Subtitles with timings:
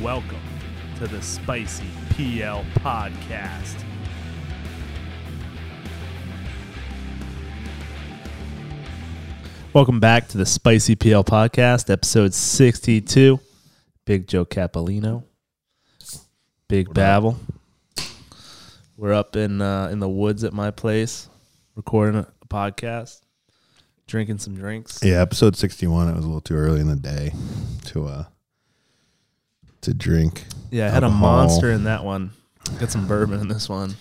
[0.00, 0.40] Welcome
[0.98, 3.84] to the Spicy PL Podcast.
[9.72, 13.38] Welcome back to the Spicy PL Podcast, episode 62.
[14.04, 15.22] Big Joe Cappellino,
[16.68, 17.38] Big Babel.
[18.96, 21.28] We're up in uh, in the woods at my place,
[21.76, 23.20] recording a podcast,
[24.08, 25.04] drinking some drinks.
[25.04, 26.08] Yeah, episode sixty one.
[26.08, 27.32] It was a little too early in the day
[27.86, 28.24] to uh
[29.84, 30.44] to drink.
[30.70, 32.30] Yeah, I had a monster in that one.
[32.78, 33.94] Got some bourbon in this one.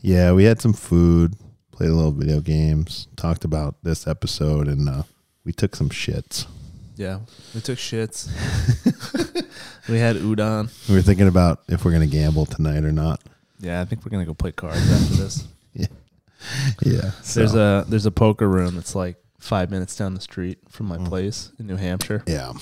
[0.00, 1.34] Yeah, we had some food,
[1.72, 5.02] played a little video games, talked about this episode, and uh,
[5.44, 6.46] we took some shits.
[6.96, 7.18] Yeah,
[7.54, 8.28] we took shits.
[9.88, 10.70] we had udon.
[10.88, 13.20] We were thinking about if we're gonna gamble tonight or not.
[13.60, 15.44] Yeah, I think we're gonna go play cards after this.
[15.74, 15.86] Yeah,
[16.82, 17.10] Yeah.
[17.34, 20.96] There's a there's a poker room that's like five minutes down the street from my
[20.96, 21.06] Mm.
[21.08, 22.22] place in New Hampshire.
[22.26, 22.52] yeah,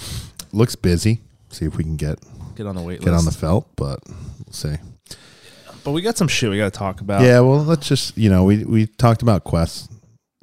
[0.53, 1.21] looks busy.
[1.55, 2.19] See if we can get
[2.57, 3.27] Get on the wait list, get list.
[3.27, 4.75] on the felt, but we'll see.
[5.85, 7.23] but we got some shit we got to talk about.
[7.23, 9.91] Yeah, well, let's just you know we we talked about Quest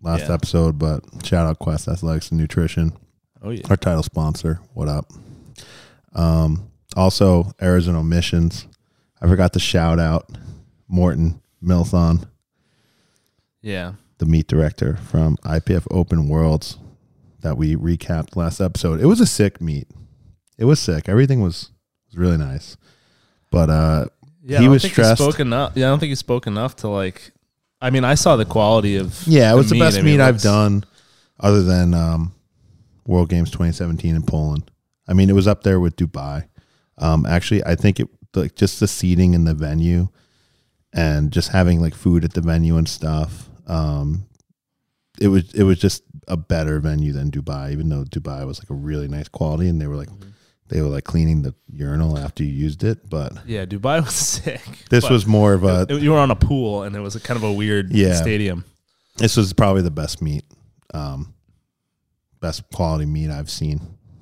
[0.02, 0.33] last Yeah.
[0.33, 2.94] episode, but shout out Quest Athletics and Nutrition.
[3.41, 3.61] Oh yeah.
[3.69, 4.59] our title sponsor.
[4.73, 5.11] What up?
[6.13, 8.67] Um, also, Arizona Missions.
[9.22, 10.30] I forgot to shout out
[10.88, 12.28] Morton Milthon,
[13.61, 13.94] Yeah.
[14.17, 16.78] the meet director from IPF Open Worlds
[17.41, 19.00] that we recapped last episode.
[19.00, 19.88] It was a sick meet.
[20.61, 21.09] It was sick.
[21.09, 21.71] Everything was
[22.07, 22.77] was really nice.
[23.49, 24.05] But uh
[24.43, 24.59] Yeah.
[24.59, 25.19] He was stressed.
[25.19, 25.71] He spoke enough.
[25.75, 27.31] Yeah, I don't think he spoke enough to like.
[27.81, 29.23] I mean, I saw the quality of.
[29.25, 30.83] yeah, it was the, best I mean, meet I've done
[31.39, 32.33] other than um
[33.07, 34.69] World Games 2017 in Poland.
[35.07, 36.47] I mean, it was up there with Dubai.
[36.99, 40.09] Um actually, I think it like just the seating in the venue
[40.93, 43.49] and just having like food at the venue and stuff.
[43.65, 44.27] Um
[45.19, 48.69] it was it was just a better venue than Dubai, even though Dubai was like
[48.69, 50.09] a really nice quality and they were like
[50.72, 53.08] they were like cleaning the urinal after you used it.
[53.09, 54.61] But Yeah, Dubai was sick.
[54.89, 57.19] this was more of a it- you were on a pool and it was a
[57.19, 58.16] kind of a weird Yeah.
[58.16, 58.66] stadium.
[59.18, 60.45] this was probably the best meet,
[60.94, 61.34] um,
[62.40, 63.81] best quality meet I've seen.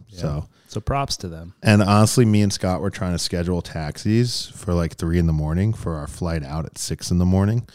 [0.09, 1.53] So So props to them.
[1.63, 5.33] And honestly, me and Scott were trying to schedule taxis for like three in the
[5.33, 7.67] morning for our flight out at six in the morning,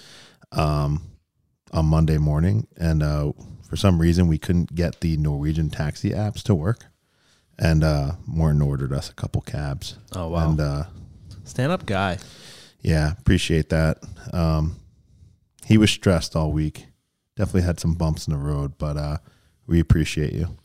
[0.53, 1.03] um,
[1.72, 2.66] on Monday morning.
[2.77, 3.32] And uh,
[3.69, 6.84] for some reason, we couldn't get the Norwegian taxi apps to work.
[7.59, 9.97] And uh, Morton ordered us a couple cabs.
[10.15, 10.50] Oh wow.
[10.50, 10.84] And uh,
[11.44, 12.19] Stand up guy.
[12.81, 13.98] yeah, appreciate that.
[14.32, 14.76] Um,
[15.66, 16.87] he was stressed all week.
[17.37, 19.19] Definitely had some bumps in the road, but uh,
[19.66, 20.56] we appreciate you.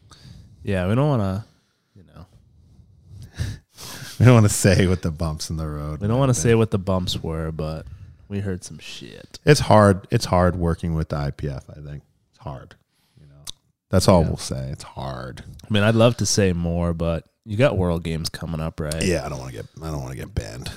[0.63, 1.45] Yeah, we don't want to.
[1.95, 2.25] You know,
[4.19, 6.01] We don't want to say what the bumps in the road.
[6.01, 7.85] we don't want to say what the bumps were, but
[8.27, 9.39] we heard some shit.
[9.45, 10.07] It's hard.
[10.11, 11.63] It's hard working with the IPF.
[11.69, 12.75] I think it's hard.
[13.89, 14.27] That's all Yeah.
[14.27, 14.69] we'll say.
[14.71, 15.43] It's hard.
[15.69, 19.03] I mean, I'd love to say more, but you got World Games coming up, right?
[19.03, 19.65] Yeah, I don't want to get.
[19.81, 20.69] I don't want to get banned.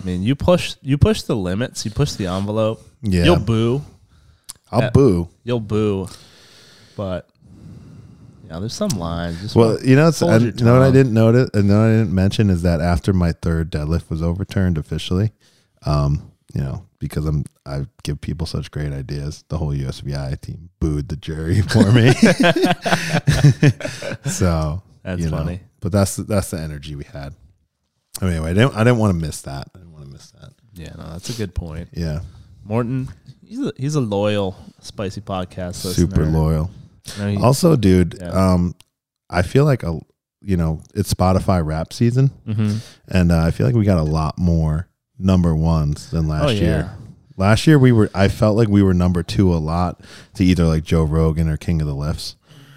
[0.00, 2.82] I mean, you push you push the limits, you push the envelope.
[3.02, 3.82] Yeah, You'll boo,
[4.72, 5.28] I'll uh, boo.
[5.44, 6.08] you'll boo,
[6.96, 7.28] but
[8.48, 9.40] yeah, there's some lines.
[9.42, 11.90] Just Well, you know, it's, I, you know what I didn't notice, and what I
[11.90, 15.32] didn't mention is that after my third deadlift was overturned officially,
[15.86, 20.70] um, you know, because I'm I give people such great ideas, the whole USVI team
[20.80, 22.12] booed the jury for me.
[24.30, 25.60] so that's you know, funny.
[25.80, 27.34] but that's that's the energy we had.
[28.20, 29.68] I Anyway, I didn't I didn't want to miss that.
[29.74, 30.52] I didn't want to miss that.
[30.74, 31.88] Yeah, no, that's a good point.
[31.92, 32.20] Yeah,
[32.64, 33.08] Morton,
[33.44, 35.92] he's a, he's a loyal spicy podcast listener.
[35.92, 36.70] super loyal.
[37.42, 38.28] Also, dude, Yeah.
[38.30, 38.74] um,
[39.28, 39.98] I feel like a
[40.42, 42.80] you know it's Spotify rap season, Mhm.
[43.08, 44.88] and uh, I feel like we got a lot more
[45.20, 46.60] number ones than last Oh, yeah.
[46.60, 46.90] year.
[47.36, 50.00] Last year we were I felt like we were number two a lot
[50.34, 52.36] to either like Joe Rogan or King of the Lifts.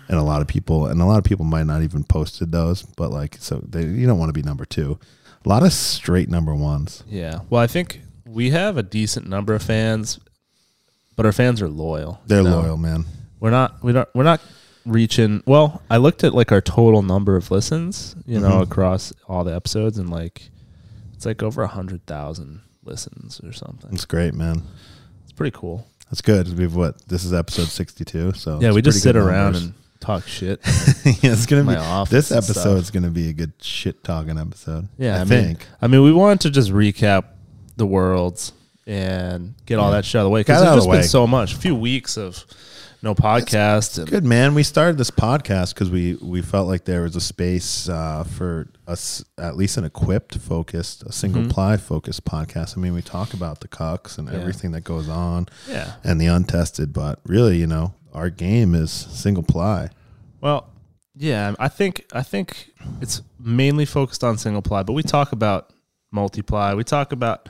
[0.09, 2.83] And a lot of people and a lot of people might not even posted those,
[2.83, 4.99] but like so they you don't want to be number two.
[5.45, 7.03] A lot of straight number ones.
[7.09, 7.39] Yeah.
[7.49, 10.19] Well, I think we have a decent number of fans,
[11.15, 12.21] but our fans are loyal.
[12.27, 12.61] They're you know?
[12.61, 13.05] loyal, man.
[13.39, 13.83] We're not.
[13.83, 14.07] We don't.
[14.13, 14.39] We're not
[14.85, 15.43] reaching.
[15.45, 18.63] Well, I looked at like our total number of listens, you know, Mhm.
[18.63, 20.49] across all the episodes, and like
[21.23, 23.89] it's like over a hundred thousand listens or something.
[23.93, 24.61] It's great, man.
[25.23, 25.87] It's pretty cool.
[26.09, 26.57] That's good.
[26.57, 28.33] We've what this is episode sixty two.
[28.33, 29.63] So yeah, we just sit around numbers.
[29.63, 30.59] and talk shit.
[31.23, 32.43] yeah, it's gonna be office this stuff.
[32.43, 34.89] episode's gonna be a good shit talking episode.
[34.97, 35.67] Yeah, I, I mean, think.
[35.81, 37.23] I mean, we wanted to just recap
[37.77, 38.51] the worlds
[38.85, 39.95] and get all Yeah.
[39.95, 41.53] that shit out of the way because there's just the been so much.
[41.53, 42.45] A few weeks of
[43.01, 43.97] no podcast.
[43.97, 44.55] and- Good man.
[44.55, 48.67] We started this podcast because we we felt like there was a space uh, for
[48.87, 51.49] us, at least an equipped, focused, a single Mhm.
[51.49, 52.77] ply focused podcast.
[52.77, 54.35] I mean, we talk about the cucks and Yeah.
[54.35, 55.93] everything that goes on Yeah.
[56.03, 59.89] and the untested, but really, you know, our game is single ply.
[60.41, 60.67] Well,
[61.15, 65.69] Yeah, I think I think it's mainly focused on single ply, but we talk about
[66.11, 66.73] multiply.
[66.73, 67.47] We talk about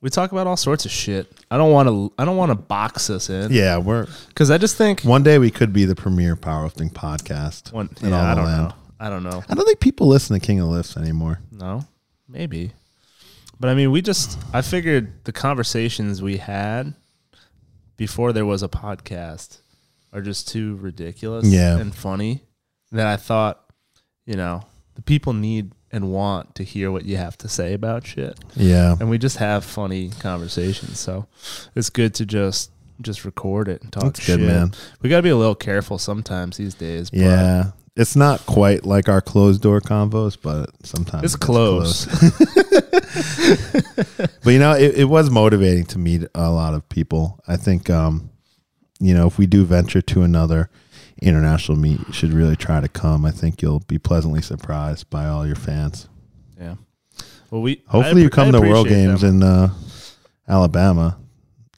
[0.00, 1.30] we talk about all sorts of shit.
[1.50, 4.56] I don't want to I don't want to box us in Yeah, we're because I
[4.58, 7.70] just think one day we could be the premier powerlifting podcast.
[7.72, 7.90] one.
[8.00, 8.68] in Yeah, all I don't land.
[8.68, 8.74] know.
[8.98, 9.42] I don't know.
[9.48, 11.40] I don't think people listen to King of Lifts anymore.
[11.50, 11.84] No,
[12.28, 12.72] maybe.
[13.58, 16.94] But I mean, we just, I figured the conversations we had
[17.96, 19.58] before there was a podcast
[20.12, 21.78] are just too ridiculous Yeah.
[21.78, 22.42] and funny
[22.92, 23.60] that I thought,
[24.26, 24.62] you know,
[24.94, 28.38] the people need and want to hear what you have to say about shit.
[28.54, 28.96] Yeah.
[29.00, 30.98] And we just have funny conversations.
[30.98, 31.26] So
[31.74, 32.70] it's good to just,
[33.00, 34.38] just record it and talk That's shit.
[34.38, 34.72] good, man.
[35.00, 37.08] We got to be a little careful sometimes these days.
[37.12, 37.70] Yeah.
[37.96, 42.04] It's not quite like our closed door convos, but sometimes It's it gets close.
[44.44, 47.40] but you know, it, it was motivating to meet a lot of people.
[47.48, 48.28] I think, um,
[49.00, 50.68] you know, if we do venture to another
[51.22, 53.24] international meet, you should really try to come.
[53.24, 56.08] I think you'll be pleasantly surprised by all your fans.
[56.60, 56.74] yeah.
[57.50, 59.36] Well, we Hopefully, I you come I to World Games them.
[59.36, 59.68] in uh,
[60.48, 61.18] Alabama.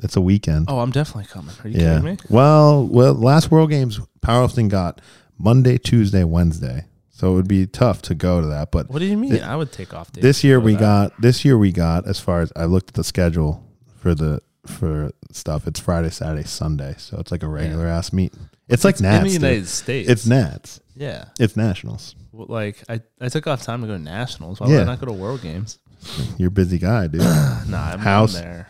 [0.03, 0.67] It's a weekend.
[0.69, 1.55] Oh, I'm definitely coming.
[1.63, 1.99] Are you yeah.
[1.99, 2.17] kidding me?
[2.29, 5.01] Well, well, last World Games, powerlifting got
[5.39, 8.71] Monday, Tuesday, Wednesday, so it would be tough to go to that.
[8.71, 9.31] But What do you mean?
[9.33, 10.23] Th- I would take off days.
[10.23, 10.81] this year we that.
[10.81, 13.65] got this year we got as far as I looked at the schedule
[13.99, 15.67] for the for stuff.
[15.67, 18.35] It's Friday, Saturday, Sunday, so it's like a regular ass meet.
[18.69, 19.43] It's like Nats in the dude.
[19.43, 20.09] United States.
[20.11, 20.81] It's Nats.
[20.95, 21.27] yeah.
[21.41, 22.15] It's nationals.
[22.33, 24.61] Well, like I, I took off time to go to nationals.
[24.61, 24.73] Why Yeah.
[24.75, 25.79] would I not go to World Games?
[26.37, 27.21] You're a busy guy, dude.
[27.23, 28.35] Nah, I'm House.
[28.35, 28.69] There.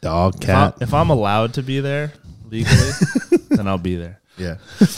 [0.00, 0.78] Dog, If, I, cat.
[0.80, 2.12] if I'm allowed to be there
[2.50, 2.90] legally,
[3.50, 4.20] then I'll be there.
[4.36, 4.56] Yeah.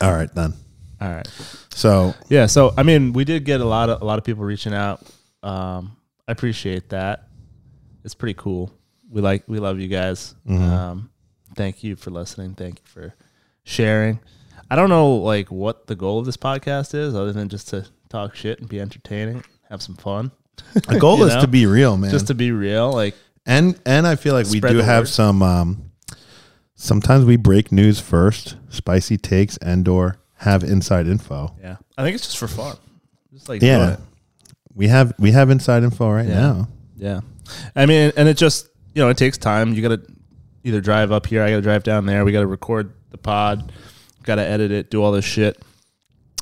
[0.00, 0.54] All right then.
[1.00, 1.28] All right.
[1.72, 2.46] So Yeah.
[2.46, 5.00] So I mean, we did get a lot of a lot of people reaching out.
[5.42, 5.96] Um,
[6.28, 7.28] I appreciate that.
[8.04, 8.72] It's pretty cool.
[9.10, 10.34] We like we love you guys.
[10.48, 10.60] Mhm.
[10.60, 11.10] Um,
[11.56, 12.54] thank you for listening.
[12.54, 13.14] Thank you for
[13.64, 14.20] sharing.
[14.70, 17.86] I don't know like what the goal of this podcast is, other than just to
[18.08, 20.30] talk shit and be entertaining, have some fun,
[20.74, 21.40] the goal is know?
[21.40, 22.10] to be real, man.
[22.10, 22.92] just to be real.
[22.92, 23.14] Like
[23.46, 25.08] and and I feel like we do have word.
[25.08, 25.42] some.
[25.42, 25.89] Um,
[26.80, 31.54] sometimes we break news first, spicy takes, and or have inside info.
[31.62, 32.76] yeah, I think it's just for fun.
[33.32, 33.96] Just like Yeah.
[34.74, 36.34] We have we have inside info right Yeah.
[36.40, 36.68] now.
[36.96, 37.20] Yeah.
[37.76, 39.74] I mean, and it just, you know, it takes time.
[39.74, 40.02] You got to
[40.64, 42.24] either drive up here, I got to drive down there.
[42.24, 43.72] We got to record the pod,
[44.22, 45.60] got to edit it, do all this shit.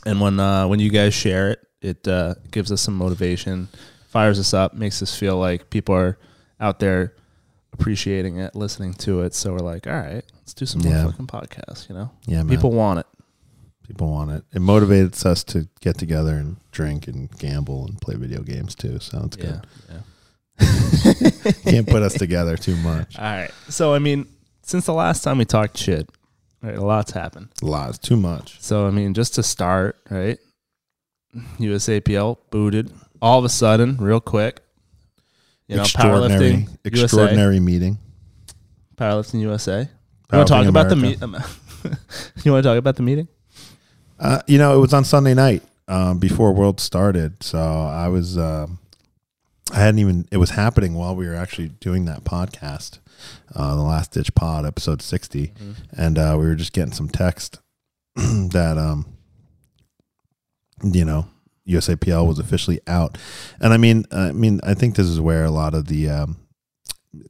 [0.06, 3.68] And when uh when you guys share it, it uh gives us some motivation,
[4.08, 6.18] fires us up, makes us feel like people are
[6.60, 7.14] out there
[7.72, 9.34] appreciating it, listening to it.
[9.34, 11.02] So we're like, all right, let's do some Yeah.
[11.02, 12.10] more fucking podcasts, you know?
[12.26, 12.48] Yeah, man.
[12.48, 13.06] People want it.
[13.86, 14.44] people want it.
[14.52, 18.98] It motivates us to get together and drink and gamble and play video games too.
[19.00, 19.44] So it's Yeah.
[19.44, 19.66] good.
[19.88, 20.00] Yeah.
[21.70, 23.18] Can't put us together too much.
[23.18, 23.50] All right.
[23.70, 24.26] So I mean,
[24.62, 26.10] since the last time we talked shit,
[26.62, 27.48] right, a lot's happened.
[27.62, 28.60] A Lots, too much.
[28.60, 30.38] So I mean, just to start, right?
[31.58, 32.92] USAPL booted
[33.22, 34.60] all of a sudden, real quick.
[35.68, 37.98] You know, extraordinary, powerlifting extraordinary meeting.
[37.98, 38.54] USA,
[38.96, 39.80] powerlifting USA.
[39.80, 41.26] You want to talk Powerlifting about the America.
[41.26, 41.44] meet?
[42.44, 43.28] you want to talk about the meeting?
[44.18, 48.36] Uh, you know, it was on Sunday night um, before World started, so I was
[48.36, 48.78] um
[49.72, 52.98] I hadn't even it was happening while we were actually doing that podcast,
[53.54, 55.52] uh, the Last Ditch Pod, episode 60
[55.96, 57.60] and uh, we were just getting some text
[58.16, 59.06] that um,
[60.82, 61.26] you know
[61.68, 63.18] USAPL was officially out,
[63.60, 66.36] and I mean, I mean, I think this is where a lot of the um,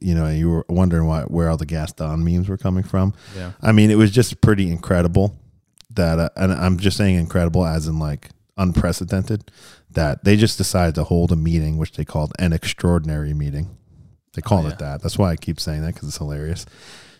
[0.01, 3.13] you know you were wondering why where all the Gaston memes were coming from.
[3.35, 3.51] Yeah.
[3.61, 5.35] I mean, it was just pretty incredible
[5.95, 9.51] that, uh, and I'm just saying incredible as in like unprecedented
[9.91, 13.75] that they just decided to hold a meeting, which they called an extraordinary meeting.
[14.35, 14.73] They called Oh, yeah.
[14.75, 15.01] it that.
[15.01, 16.65] That's why I keep saying that because it's hilarious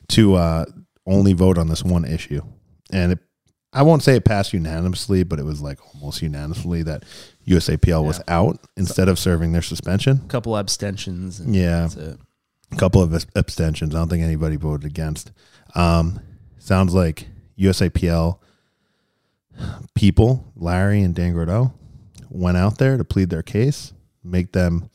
[0.10, 0.65] to uh,
[1.08, 2.41] only vote on this one issue.
[2.91, 3.20] And it,
[3.71, 7.03] I won't say it passed unanimously, but it was like almost unanimously that
[7.47, 10.21] USAPL was out instead of serving their suspension.
[10.25, 11.39] A couple abstentions.
[11.39, 11.89] And Yeah
[12.71, 13.95] a couple of abstentions.
[13.95, 15.31] I don't think anybody voted against.
[15.73, 16.19] Um,
[16.59, 18.38] sounds like USAPL
[19.95, 21.73] people, Larry and Dan Gordeau,
[22.29, 24.89] went out there to plead their case, make them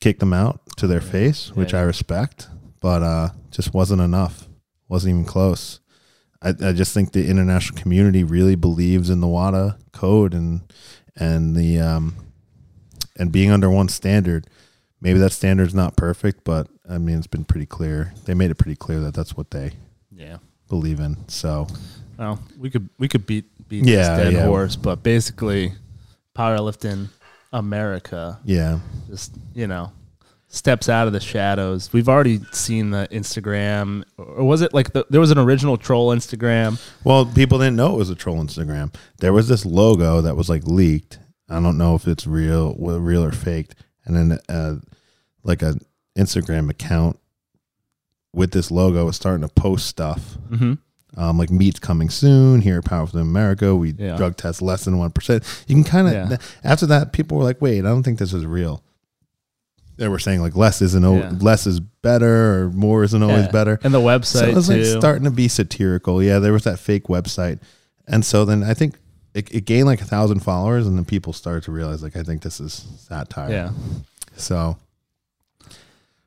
[0.00, 1.10] kick them out to their Yeah.
[1.10, 1.80] face, which Yeah.
[1.80, 2.48] I respect,
[2.80, 4.48] but uh, just wasn't enough.
[4.88, 5.80] Wasn't even close.
[6.42, 10.60] I, I just think the international community really believes in the WADA code and
[11.16, 12.14] and the um,
[13.18, 14.46] and being under one standard
[15.00, 18.14] maybe that standard's not perfect, but I mean, it's been pretty clear.
[18.24, 19.72] They made it pretty clear that that's what they
[20.10, 20.38] Yeah.
[20.68, 21.16] believe in.
[21.28, 21.66] So,
[22.18, 24.46] Well, we could we could beat beat Yeah, this dead yeah.
[24.46, 25.72] horse, but basically,
[26.34, 27.08] powerlifting
[27.52, 29.92] America yeah, just you know
[30.56, 31.92] steps out of the shadows.
[31.92, 36.14] We've already seen the Instagram, or was it like the, there was an original troll
[36.14, 36.80] Instagram?
[37.04, 38.94] Well, people didn't know it was a troll Instagram.
[39.18, 41.18] There was this logo that was like leaked.
[41.48, 43.74] I don't know if it's real, real or faked.
[44.04, 44.76] And then uh,
[45.44, 45.74] like a
[46.18, 47.18] Instagram account
[48.32, 50.36] with this logo was starting to post stuff.
[50.50, 50.74] Mm-hmm.
[51.18, 53.74] Um, like meet's coming soon here at Powerful America.
[53.74, 54.16] We Yeah.
[54.16, 55.44] drug test less than one percent.
[55.66, 56.36] You can kind of Yeah.
[56.62, 58.82] after that, people were like, "Wait, I don't think this is real."
[59.98, 61.32] They were saying like less isn't al- Yeah.
[61.40, 63.78] less is better or more isn't always better.
[63.82, 64.74] And the website So it was too.
[64.74, 66.22] like starting to be satirical.
[66.22, 67.60] Yeah, there was that fake website,
[68.06, 68.96] and so then I think
[69.34, 72.22] it, it gained like a thousand followers, and then people started to realize like I
[72.22, 73.50] think this is satire.
[73.50, 73.70] yeah.
[74.36, 74.76] So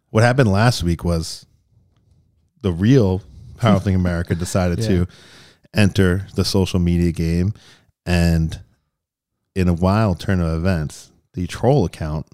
[0.10, 1.46] what happened last week was
[2.62, 3.22] the real
[3.58, 4.88] Powerlifting America decided Yeah.
[4.88, 5.08] to
[5.76, 7.54] enter the social media game,
[8.06, 8.60] and
[9.56, 12.26] in a wild turn of events, the troll account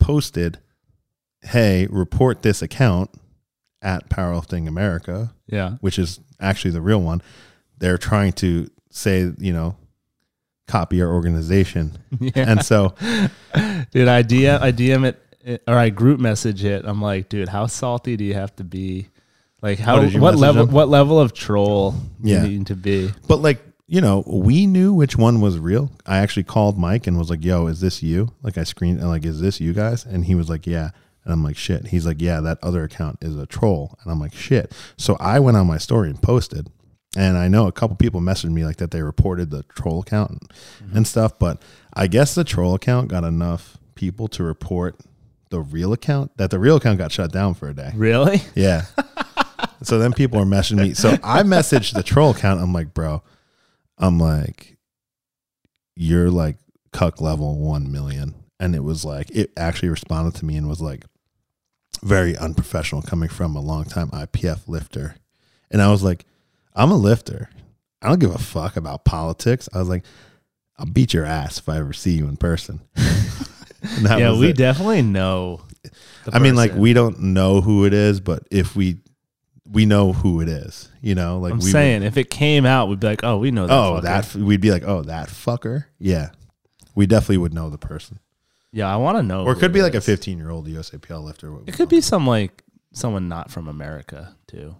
[0.00, 0.58] posted,
[1.42, 3.10] "Hey, report this account
[3.82, 5.76] at Powerlifting America." Yeah.
[5.80, 7.22] which is actually the real one.
[7.78, 9.76] They're trying to say, you know,
[10.68, 11.98] copy our organization.
[12.20, 12.30] Yeah.
[12.50, 12.94] And so,
[13.90, 16.84] dude, I DM, I DM it or I group message it.
[16.84, 19.08] I'm like, dude, how salty do you have to be?
[19.62, 22.44] Like, how What you what level what level of troll Yeah.
[22.44, 23.10] you need to be?
[23.26, 25.90] but like, you know, we knew which one was real.
[26.06, 28.32] I actually called Mike and was like, yo, is this you?
[28.40, 30.04] Like, I screened, and like, is this you guys?
[30.04, 30.90] And he was like, yeah.
[31.24, 31.88] And I'm like, shit.
[31.88, 33.98] He's like, yeah, that other account is a troll.
[34.00, 34.72] And I'm like, shit.
[34.96, 36.70] So I went on my story and posted.
[37.16, 40.30] And I know a couple people messaged me like that they reported the troll account
[40.30, 40.98] and, mm-hmm.
[40.98, 41.36] and stuff.
[41.40, 41.60] But
[41.92, 45.00] I guess the troll account got enough people to report
[45.48, 47.90] the real account that the real account got shut down for a day.
[47.96, 48.40] Really?
[48.54, 48.84] Yeah.
[49.82, 50.94] so then people are messaging me.
[50.94, 52.60] So I messaged the troll account.
[52.60, 53.24] I'm like, bro,
[54.00, 54.76] I'm like,
[55.94, 56.56] you're like
[56.92, 58.34] cuck level 1 million.
[58.58, 61.04] And it was like, it actually responded to me and was like,
[62.02, 65.16] very unprofessional coming from a longtime IPF lifter.
[65.70, 66.24] And I was like,
[66.74, 67.50] I'm a lifter.
[68.02, 69.68] I don't give a fuck about politics.
[69.72, 70.04] I was like,
[70.78, 72.80] I'll beat your ass if I ever see you in person.
[74.02, 74.58] Yeah, we it.
[74.58, 75.62] definitely know.
[76.30, 78.98] I mean, like we don't know who it is, but if we
[79.70, 83.00] we know who it is, you know, like I'm saying, if it came out, we'd
[83.00, 83.72] be like, oh, we know that.
[83.74, 84.02] oh, fucker.
[84.02, 86.30] that we'd be like, oh, that fucker, yeah,
[86.94, 88.18] we definitely would know the person,
[88.72, 89.44] Yeah, I want to know.
[89.44, 91.52] or it could be like a 15 year old USAPL lifter.
[91.66, 94.74] It could be some like someone not from America too.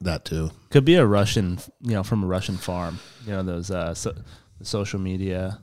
[0.00, 0.50] that too.
[0.70, 2.98] Could be a Russian, you know, from a Russian farm.
[3.26, 4.14] You know those uh, so,
[4.58, 5.58] the social media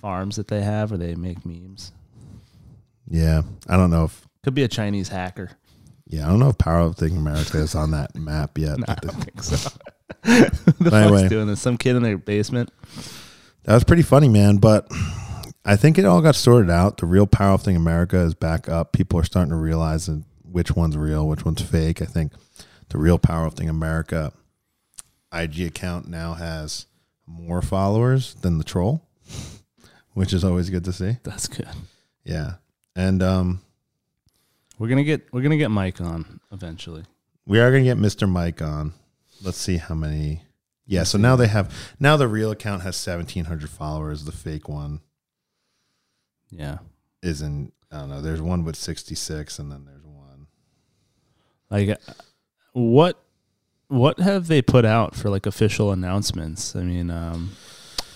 [0.00, 1.92] farms that they have where they make memes.
[3.08, 5.50] Yeah, I don't know if Could be a Chinese hacker.
[6.06, 8.78] Yeah, I don't know if Powerlifting America is on that map yet.
[8.78, 9.70] No, I don't think so.
[10.22, 11.28] the anyway.
[11.28, 11.60] doing this?
[11.60, 12.70] Some kid in their basement.
[13.64, 14.58] That was pretty funny, man.
[14.58, 14.86] But
[15.64, 16.98] I think it all got sorted out.
[16.98, 18.92] The real Powerlifting America is back up.
[18.92, 20.10] People are starting to realize
[20.42, 22.02] which one's real, which one's fake.
[22.02, 22.32] I think
[22.90, 24.32] the real Powerlifting America
[25.32, 26.86] IG account now has
[27.26, 29.08] more followers than the troll,
[30.12, 31.16] which is always good to see.
[31.22, 31.68] That's good.
[32.24, 32.54] Yeah.
[32.94, 33.62] And um,
[34.78, 37.04] We're gonna get we're gonna get Mike on eventually.
[37.46, 38.28] we are going to get Mr.
[38.28, 38.92] Mike on.
[39.42, 40.42] Let's see how many.
[40.86, 41.02] Yeah.
[41.04, 44.24] So now they have, now the real account has 1,700 followers.
[44.24, 45.00] The fake one
[46.50, 46.78] Yeah.
[47.22, 48.20] isn't I don't know.
[48.20, 50.46] There's one with 66, and then there's one.
[51.70, 52.12] Like uh,
[52.72, 53.20] what
[53.88, 56.74] what have they put out for like official announcements?
[56.74, 57.52] I mean, um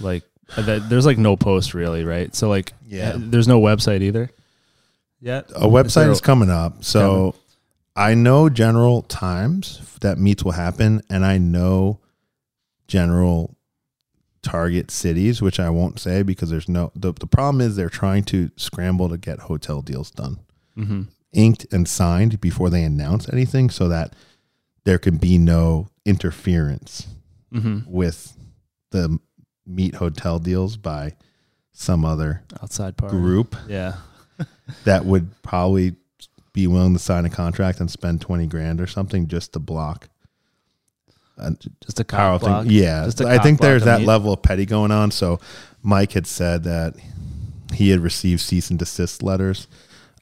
[0.01, 0.25] like
[0.57, 2.35] that, there's like no post really, right?
[2.35, 3.13] So like Yeah.
[3.17, 4.31] there's no website either
[5.21, 5.51] yet.
[5.55, 7.35] A website is coming up, so
[7.97, 12.01] I know general times that meets will happen, and I know
[12.87, 13.57] general
[14.43, 16.91] target cities, which I won't say because there's no.
[16.95, 20.39] the The problem is they're trying to scramble to get hotel deals done.
[20.75, 21.03] hmm
[21.35, 24.15] inked and signed before they announce anything so that
[24.85, 27.07] there can be no interference
[27.53, 28.35] hmm with
[28.93, 29.19] the
[29.67, 31.13] meet hotel deals by
[31.73, 33.11] some other Outside part.
[33.11, 33.97] group Yeah.
[34.85, 35.97] That would probably
[36.53, 40.09] be willing to sign a contract and spend 20 grand or something just to block
[41.37, 41.53] a
[41.85, 42.65] Just a cock block.
[42.65, 42.73] thing.
[42.73, 43.09] Yeah.
[43.27, 45.11] I think there's that level of petty going on.
[45.13, 45.39] So
[45.83, 46.95] Mike had said that
[47.73, 49.69] he had received cease and desist letters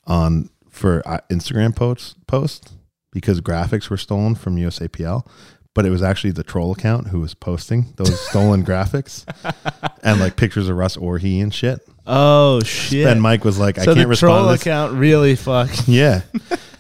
[0.07, 2.75] on for uh, Instagram posts posts
[3.13, 5.27] because graphics were stolen from USAPL,
[5.77, 9.25] but it was actually the troll account who was posting those stolen graphics
[10.03, 11.87] and like pictures of Russ Orhii and shit.
[12.07, 13.07] Oh shit.
[13.07, 14.47] And Mike was like, I can't the troll respond.
[14.49, 14.63] To this.
[14.63, 15.87] account really fucked.
[15.89, 16.23] Yeah,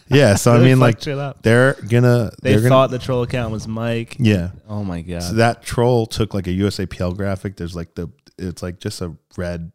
[0.08, 0.34] yeah.
[0.36, 1.42] So I really mean, like fucked shit up.
[1.42, 4.16] they're gonna They gonna thought the troll account was Mike.
[4.18, 4.50] yeah.
[4.68, 5.22] Oh my god.
[5.22, 7.56] So that troll took like a USAPL graphic.
[7.56, 9.72] There's like the it's like just a red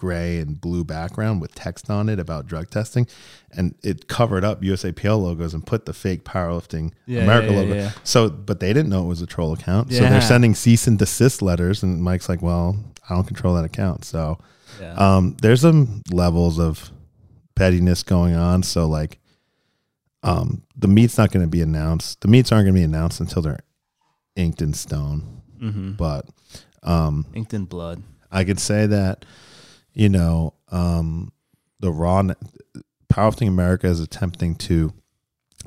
[0.00, 3.06] gray and blue background with text on it about drug testing,
[3.52, 7.74] and it covered up USAPL logos and put the fake powerlifting Yeah, America yeah, yeah,
[7.84, 7.92] logo.
[8.02, 10.98] So, but they didn't know it was a troll account, so they're sending cease and
[10.98, 12.76] desist letters, and Mike's like, "Well,
[13.08, 14.38] I don't control that account." So,
[14.96, 16.90] um, there's some levels of
[17.54, 18.62] pettiness going on.
[18.62, 19.18] So, like,
[20.22, 22.22] um, the meet's not going to be announced.
[22.22, 23.60] The meets aren't going to be announced until they're
[24.36, 25.42] inked in stone.
[25.60, 25.92] mm-hmm.
[25.92, 26.26] But
[26.82, 28.02] um, Inked in blood.
[28.32, 29.24] I could say that,
[29.94, 31.32] you know, um,
[31.80, 32.22] the Raw
[33.12, 34.92] Powerlifting America is attempting to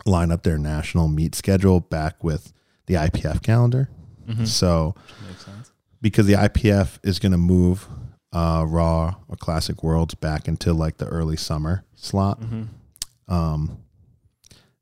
[0.06, 2.54] line up their national meet schedule back with
[2.86, 3.90] the IPF calendar.
[4.28, 4.46] Mm-hmm.
[4.46, 4.96] So,
[5.28, 5.72] Makes sense.
[6.02, 7.88] because the IPF is going to move
[8.32, 12.42] uh, Raw or Classic Worlds back into like the early summer slot.
[12.42, 13.34] Mm-hmm.
[13.34, 13.78] Um,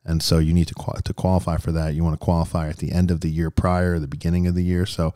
[0.05, 1.93] and so you need to qual- to qualify for that.
[1.93, 4.55] You want to qualify at the end of the year prior, or the beginning of
[4.55, 4.86] the year.
[4.86, 5.13] So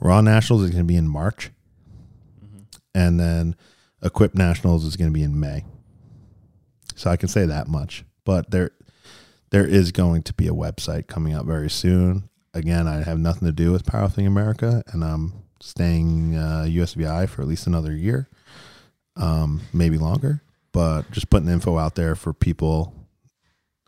[0.00, 1.50] Raw Nationals is going to be in March.
[2.96, 3.54] And then
[4.02, 5.64] Equip Nationals is going to be in May.
[6.94, 8.04] So I can say that much.
[8.24, 8.70] But there,
[9.50, 12.30] there is going to be a website coming up very soon.
[12.54, 17.42] Again, I have nothing to do with Powerlifting America, and I'm staying uh, USVI for
[17.42, 18.30] at least another year,
[19.16, 20.42] um, maybe longer.
[20.72, 22.94] But just putting info out there for people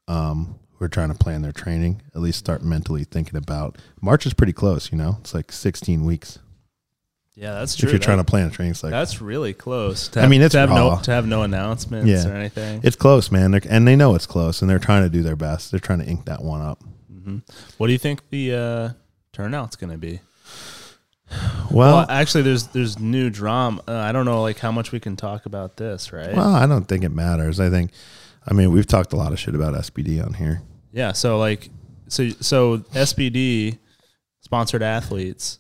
[0.07, 4.27] um, who are trying to plan their training, at least start mentally thinking about March
[4.27, 4.93] is pretty close.
[4.93, 6.41] You know, it's like 16 weeks
[7.41, 7.87] Yeah, that's true.
[7.87, 8.91] if you're That- trying to plan a training cycle.
[8.91, 10.09] That's really close.
[10.09, 12.29] To I mean, it's to have no to have no announcements Yeah.
[12.29, 12.81] or anything.
[12.83, 15.37] It's close, man, They're, and they know it's close, and they're trying to do their
[15.37, 15.71] best.
[15.71, 16.83] They're trying to ink that one up.
[17.09, 17.39] hmm
[17.77, 18.89] What do you think the uh,
[19.33, 20.21] turnout's going to be?
[21.71, 23.83] Well, Well, actually, there's there's new drama.
[23.87, 26.35] Uh, I don't know, like how much we can talk about this, right?
[26.35, 27.61] well, I don't think it matters.
[27.61, 27.91] I think,
[28.47, 30.63] I mean, we've talked a lot of shit about SBD on here.
[30.91, 31.13] Yeah.
[31.13, 31.69] So like,
[32.09, 33.79] so so SBD
[34.41, 35.59] sponsored athletes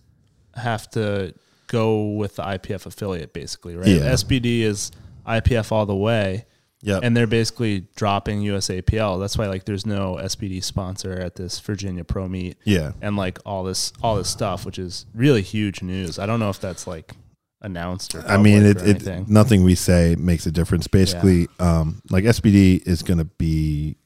[0.55, 1.35] have to
[1.69, 3.87] go with the IPF affiliate, basically, right?
[3.87, 4.13] Yeah.
[4.13, 4.91] SBD is
[5.27, 6.47] IPF all the way,
[6.83, 7.01] Yep.
[7.03, 9.19] and they're basically dropping USAPL.
[9.21, 12.93] That's why like there's no SBD sponsor at this Virginia Pro meet, yeah.
[13.03, 16.19] and like all this all this stuff, which is really huge news.
[16.19, 17.13] I don't know if that's like
[17.61, 20.87] announced or I mean, it, it nothing we say makes a difference.
[20.87, 23.97] Basically, um, like SBD is going to be,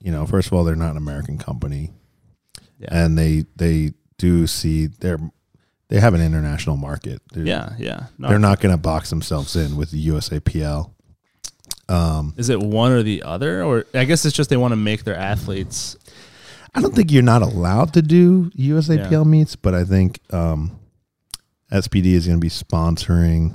[0.00, 1.92] you know, first of all, they're not an American company,
[2.78, 2.88] Yeah.
[2.90, 5.20] and they they do see they're
[5.88, 7.20] they have an international market.
[7.32, 8.06] They're, yeah, yeah.
[8.18, 10.90] No, they're not going to box themselves in with the USAPL.
[11.88, 14.76] Um, Is it one or the other, or I guess it's just they want to
[14.76, 15.96] make their athletes.
[16.74, 19.22] I don't think you're not allowed to do USAPL Yeah.
[19.22, 20.78] meets, but I think um,
[21.72, 23.54] SBD is going to be sponsoring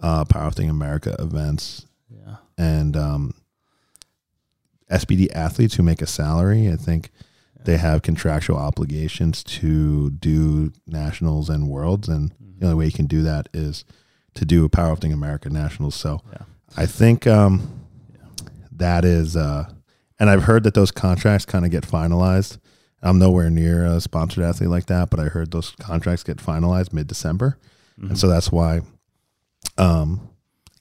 [0.00, 2.36] uh, Powerlifting America events Yeah.
[2.58, 3.34] and um,
[4.90, 6.70] SBD athletes who make a salary.
[6.70, 7.10] I think
[7.64, 13.06] they have contractual obligations to do nationals and worlds, and the only way you can
[13.06, 13.84] do that is
[14.34, 15.94] to do a Powerlifting America nationals.
[15.94, 16.42] So Yeah.
[16.76, 17.84] I think um,
[18.72, 19.70] that is, uh,
[20.18, 22.58] and I've heard that those contracts kind of get finalized.
[23.02, 26.92] I'm nowhere near a sponsored athlete like that, but I heard those contracts get finalized
[26.92, 27.58] mid December.
[27.98, 28.10] Mm-hmm.
[28.10, 28.80] And so that's why
[29.78, 30.28] um,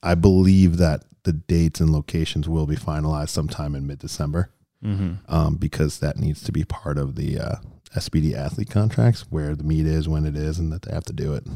[0.01, 4.49] I believe that the dates and locations will be finalized sometime in mid December
[4.83, 5.33] Mm-hmm.
[5.33, 7.55] um, because that needs to be part of the uh,
[7.95, 11.13] SBD athlete contracts where the meet is, when it is, and that they have to
[11.13, 11.47] do it.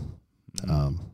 [0.69, 1.11] Um,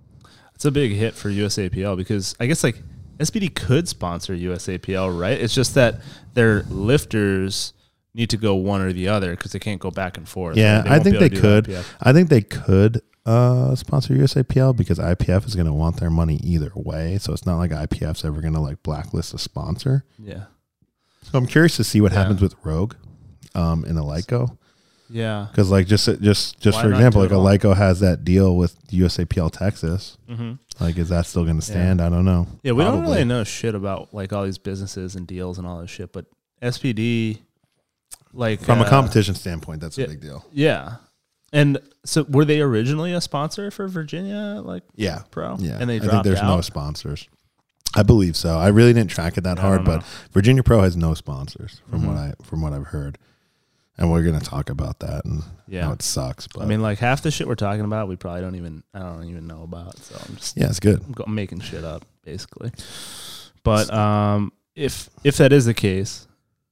[0.55, 2.81] It's a big hit for USAPL because I guess like
[3.19, 5.39] SBD could sponsor USAPL, right?
[5.39, 6.01] It's just that
[6.33, 7.73] their lifters
[8.13, 10.55] need to go one or the other because they can't go back and forth.
[10.57, 10.91] Yeah, right?
[10.91, 11.85] I think they able to do could.
[12.01, 16.35] I think they could uh, sponsor USAPL because IPF is going to want their money
[16.43, 17.17] either way.
[17.17, 20.03] So it's not like IPF's ever going to like blacklist a sponsor.
[20.19, 20.45] Yeah,
[21.23, 22.19] So I'm curious to see what Yeah.
[22.19, 22.93] happens with Rogue
[23.55, 24.57] um, in Eleiko.
[25.09, 25.47] yeah.
[25.51, 27.31] Because like just just just Why for example, like?
[27.61, 30.17] Eleiko has that deal with USAPL Texas.
[30.29, 30.53] Mm-hmm.
[30.83, 32.01] Like, is that still going to stand?
[32.01, 32.47] I don't know.
[32.63, 35.79] Yeah, we don't really know shit about like all these businesses and deals and all
[35.81, 36.25] this shit, but
[36.63, 37.39] SBD,
[38.33, 40.05] like From a uh, competition standpoint, that's yeah.
[40.05, 40.45] a big deal.
[40.51, 40.95] yeah.
[41.51, 45.55] And so, were they originally a sponsor for Virginia, like Yeah, Pro?
[45.59, 45.77] yeah.
[45.79, 47.29] and they I think there's no sponsors.
[47.95, 48.57] I believe so.
[48.57, 52.07] I really didn't track it that hard, but Virginia Pro has no sponsors from Mhm.
[52.07, 53.17] what I from what I've heard,
[53.97, 55.85] and we're going to talk about that and Yeah.
[55.85, 56.47] how it sucks.
[56.47, 58.99] But I mean, like half the shit we're talking about, we probably don't even I
[58.99, 59.97] don't even know about.
[59.99, 61.03] So I'm just yeah, it's good.
[61.25, 62.71] I'm making shit up basically.
[63.63, 66.27] But um, if if that is the case,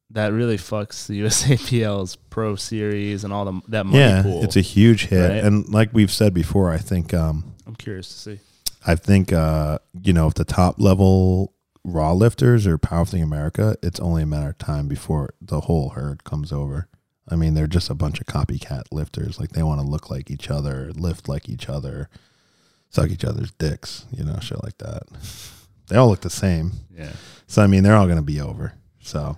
[0.10, 4.44] that really fucks the USAPL's Pro Series and all the that money yeah, pool.
[4.44, 5.44] it's a huge hit, right?
[5.44, 8.40] and like we've said before, I think um, I'm curious to see.
[8.86, 14.00] I think uh, you know if the top level raw lifters or powerlifting America, it's
[14.00, 16.88] only a matter of time before the whole herd comes over.
[17.30, 19.39] I mean, they're just a bunch of copycat lifters.
[19.39, 22.10] Like they want to look like each other, lift like each other.
[22.89, 25.04] suck each other's dicks, you know, shit like that.
[25.88, 26.72] They all look the same.
[26.98, 27.12] Yeah.
[27.48, 28.72] So I mean, they're all going to be over.
[29.02, 29.38] So,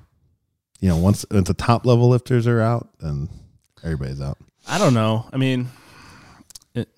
[0.80, 3.28] you know, once once the top level lifters are out, then
[3.84, 4.38] everybody's out.
[4.68, 5.26] I don't know.
[5.34, 5.70] I mean,
[6.76, 6.90] it,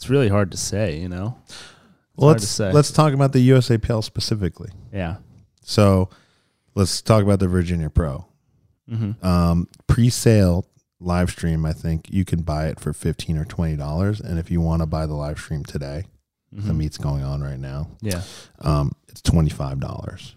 [0.00, 1.36] it's really hard to say, you know.
[2.16, 2.72] Well, let's say.
[2.72, 4.70] let's talk about the USAPL specifically.
[4.94, 5.16] Yeah.
[5.62, 6.08] So,
[6.74, 8.24] let's talk about the Virginia Pro.
[8.90, 9.24] Mm-hmm.
[9.24, 10.66] Um, pre-sale
[11.00, 14.50] live stream, I think you can buy it for fifteen or twenty dollars, and if
[14.50, 16.04] you want to buy the live stream today,
[16.50, 17.88] the meet's going on right now.
[18.02, 18.08] Mm-hmm.
[18.08, 18.22] Yeah.
[18.60, 20.34] Um, it's twenty five dollars.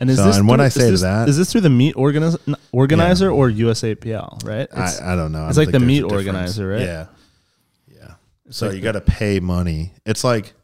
[0.00, 1.70] And is So, this and when through- I say this- that- is this through the
[1.70, 4.44] meet organiz- organizer or USAPL?
[4.44, 4.68] Right.
[4.70, 5.44] I, I don't know.
[5.44, 6.80] I it's don't like the meet organizer, right?
[6.80, 7.06] Yeah, yeah.
[8.50, 9.94] So like you got to pay money.
[10.06, 10.54] It's like,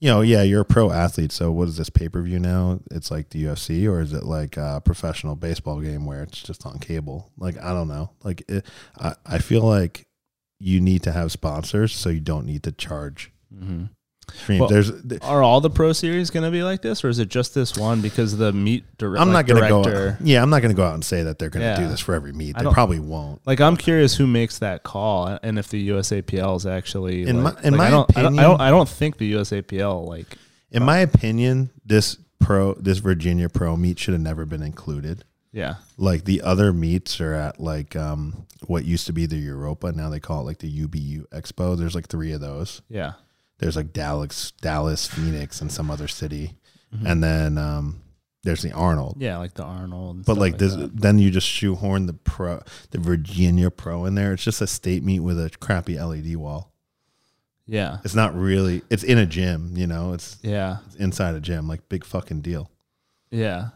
[0.00, 1.32] you know, yeah, you're a pro athlete.
[1.32, 2.80] So what is this pay per view now?
[2.90, 6.64] It's like the UFC, or is it like a professional baseball game where it's just
[6.66, 7.32] on cable?
[7.36, 8.10] Like I don't know.
[8.22, 8.66] Like it,
[8.98, 10.06] I I feel like
[10.60, 13.32] you need to have sponsors, so you don't need to charge.
[13.54, 13.90] Mhm.
[14.34, 14.60] Stream.
[14.60, 14.90] Well, There's.
[15.22, 17.76] Are all the pro series going to be like this, or is it just this
[17.76, 19.20] one because the meet director?
[19.22, 20.16] I'm not going to go.
[20.20, 22.00] Yeah, I'm not going to go out and say that they're going to do this
[22.00, 22.56] for every meet.
[22.56, 23.46] They probably won't.
[23.46, 27.24] Like I'm curious who makes that call, and if the USAPL is actually.
[27.24, 28.88] In like- my- in like, my I don't, I don't, I opinion- don't, I don't
[28.88, 30.36] think the USAPL like.
[30.70, 35.24] In my opinion, this pro, this Virginia pro meet should have never been included.
[35.50, 35.76] Yeah.
[35.96, 39.90] like the other meets are at like um what used to be the Europa.
[39.92, 41.76] Now they call it like the UBU Expo.
[41.76, 42.82] There's like three of those.
[42.90, 43.14] Yeah.
[43.58, 46.54] There's like Dallas, Dallas, Phoenix, and some other city,
[46.94, 47.10] Mhm.
[47.10, 48.00] and then um
[48.44, 49.16] there's the Arnold.
[49.18, 50.18] Yeah, like the Arnold.
[50.18, 50.96] But stuff like this, that.
[50.96, 54.32] then you just shoehorn the pro, the Virginia Pro in there.
[54.32, 56.72] It's just a state meet with a crappy LED wall.
[57.66, 57.98] Yeah.
[58.04, 58.82] It's not really.
[58.88, 60.14] It's in a gym, you know.
[60.14, 60.78] It's, Yeah.
[60.86, 62.70] it's inside a gym, like big fucking deal.
[63.30, 63.70] Yeah.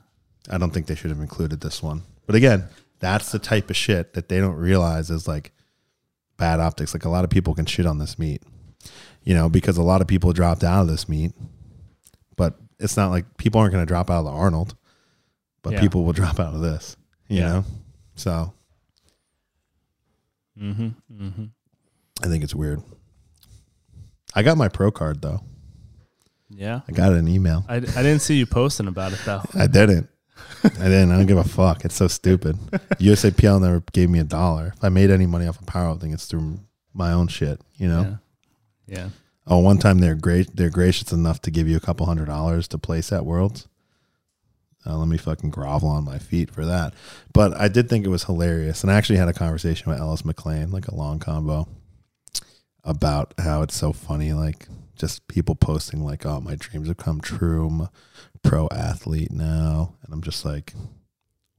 [0.48, 2.02] I don't think they should have included this one.
[2.26, 2.64] But again,
[3.00, 5.52] that's the type of shit that they don't realize is like
[6.38, 6.94] bad optics.
[6.94, 8.42] Like a lot of people can shit on this meet,
[9.24, 11.32] you know, because a lot of people dropped out of this meet.
[12.36, 14.74] But it's not like people aren't going to drop out of the Arnold,
[15.62, 15.80] but Yeah.
[15.80, 16.96] people will drop out of this,
[17.28, 17.48] you Yeah.
[17.48, 17.64] know?
[18.16, 18.52] So
[20.60, 20.88] Mm-hmm.
[21.12, 21.44] Mm-hmm.
[22.22, 22.82] I think it's weird.
[24.34, 25.40] I got my pro card though.
[26.50, 26.80] Yeah.
[26.88, 27.64] I got an email.
[27.68, 29.42] I, I didn't see you posting about it though.
[29.54, 30.08] I didn't.
[30.64, 31.10] I didn't.
[31.12, 31.84] I don't give a fuck.
[31.84, 32.56] It's so stupid.
[33.00, 34.72] USAPL never gave me a dollar.
[34.76, 36.60] If I made any money off of powerlifting, it's through
[36.92, 37.60] my own shit.
[37.76, 38.02] You know.
[38.02, 38.16] Yeah.
[38.86, 39.10] Yeah.
[39.46, 40.54] Oh, one time they're great.
[40.54, 43.66] They're gracious enough to give you a couple hundred dollars to place at Worlds.
[44.84, 46.92] Uh, let me fucking grovel on my feet for that.
[47.32, 50.24] But I did think it was hilarious, and I actually had a conversation with Ellis
[50.24, 51.68] McLean, like a long combo,
[52.84, 57.20] about how it's so funny, like just people posting like, "Oh, my dreams have come
[57.20, 57.68] true.
[57.68, 57.90] I'm a
[58.42, 60.74] pro athlete now," and I'm just like,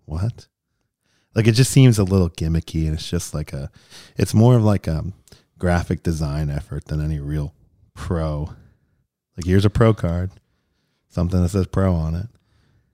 [0.05, 0.47] "What?"
[1.33, 3.71] Like it just seems a little gimmicky, and it's just like a,
[4.17, 5.05] it's more of like a
[5.63, 7.54] graphic design effort than any real
[7.93, 8.49] pro.
[9.38, 10.30] Like here's a pro card,
[11.08, 12.28] something that says pro on it.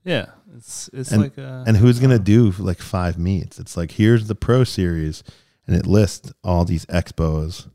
[0.04, 0.28] Yeah.
[0.56, 3.58] It's it's And- like a And who's gonna do like five meets?
[3.60, 5.24] It's like here's the pro series,
[5.66, 7.68] and it lists all these expos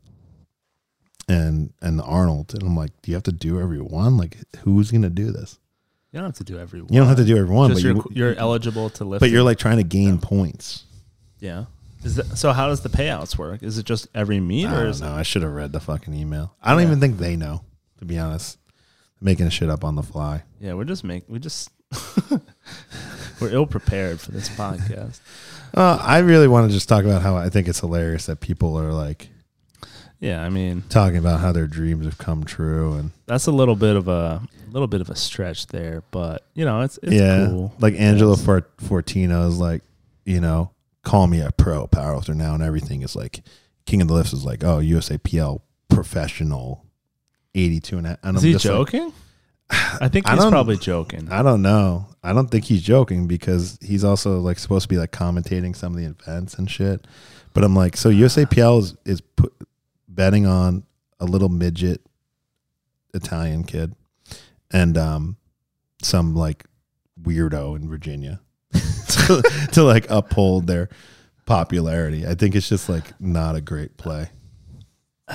[1.27, 2.53] and and the Arnold.
[2.53, 4.15] And I'm like, do you have to do every one?
[4.17, 5.59] Like who's gonna do this?
[6.11, 6.93] you don't have to do every one.
[6.93, 9.19] You don't have to do every one, Just but you're, you, you're eligible to lift.
[9.19, 10.85] but you're like trying to gain points.
[11.41, 11.65] yeah.
[12.05, 13.63] Is that, so how does the payouts work?
[13.63, 15.07] Is it just every meet I or don't is know.
[15.15, 15.19] it?
[15.19, 16.55] I should have read the fucking email.
[16.61, 16.87] I don't Yeah.
[16.87, 17.63] even think they know,
[17.99, 18.57] to be honest.
[19.21, 20.43] making shit up on the fly.
[20.59, 21.71] Yeah, we're just make we just
[23.41, 25.19] we're ill prepared for this podcast.
[25.73, 28.79] Uh, I really want to just talk about how I think it's hilarious that people
[28.79, 29.27] are like
[30.21, 33.75] Yeah, I mean, talking about how their dreams have come true and that's a little
[33.75, 34.41] bit of a
[34.71, 37.73] little bit of a stretch there, but you know it's it's yeah, cool.
[37.79, 39.81] like Angelo Fort- Fortino is like,
[40.23, 40.71] you know,
[41.05, 43.41] call me a pro powerlifter now, and everything is like
[43.85, 46.85] King of the Lifts is like, oh, USAPL professional,
[47.53, 48.19] eighty two and a half.
[48.23, 49.13] And Is I'm he just like, joking?
[49.69, 51.29] I think I he's don't- probably joking.
[51.31, 52.07] I don't know.
[52.23, 55.93] I don't think he's joking because he's also like supposed to be like commentating some
[55.95, 57.05] of the events and shit.
[57.53, 59.53] But I'm like, so USAPL is is put,
[60.09, 60.83] betting on
[61.19, 62.01] a little midget
[63.13, 63.95] Italian kid
[64.71, 65.37] and um
[66.01, 66.65] some like
[67.21, 68.41] weirdo in Virginia
[69.07, 70.89] to, to like uphold their
[71.45, 72.25] popularity.
[72.25, 74.29] I think it's just like not a great play.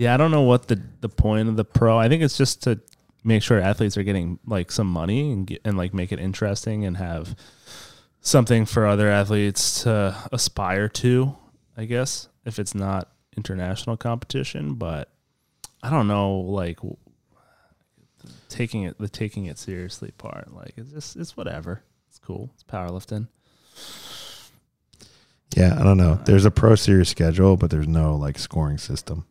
[0.00, 1.98] Yeah, I don't know what the the point of the pro.
[1.98, 2.78] I think it's just to
[3.24, 6.84] make sure athletes are getting like some money and get, and like make it interesting
[6.84, 7.34] and have
[8.20, 11.36] something for other athletes to aspire to.
[11.76, 15.10] I guess if it's not international competition, but
[15.82, 16.78] I don't know like
[18.48, 20.54] taking it the taking it seriously part.
[20.54, 21.82] Like it's just it's whatever.
[22.28, 22.50] It's cool.
[22.54, 23.26] It's powerlifting.
[25.56, 26.20] Yeah, I don't know.
[26.26, 29.24] There's a pro series schedule, but there's no like scoring system.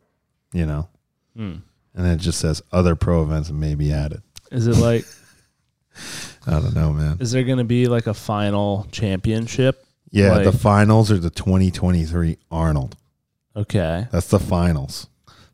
[0.54, 0.88] you know,
[1.36, 1.56] Hmm.
[1.94, 4.22] and it just says other pro events may be added.
[4.50, 5.04] Is it like?
[6.46, 7.18] I don't know, man.
[7.20, 9.84] is there going to be like a final championship?
[10.10, 12.96] Yeah, like- the finals are the 2023 Arnold.
[13.54, 14.06] Okay.
[14.10, 15.06] That's the finals.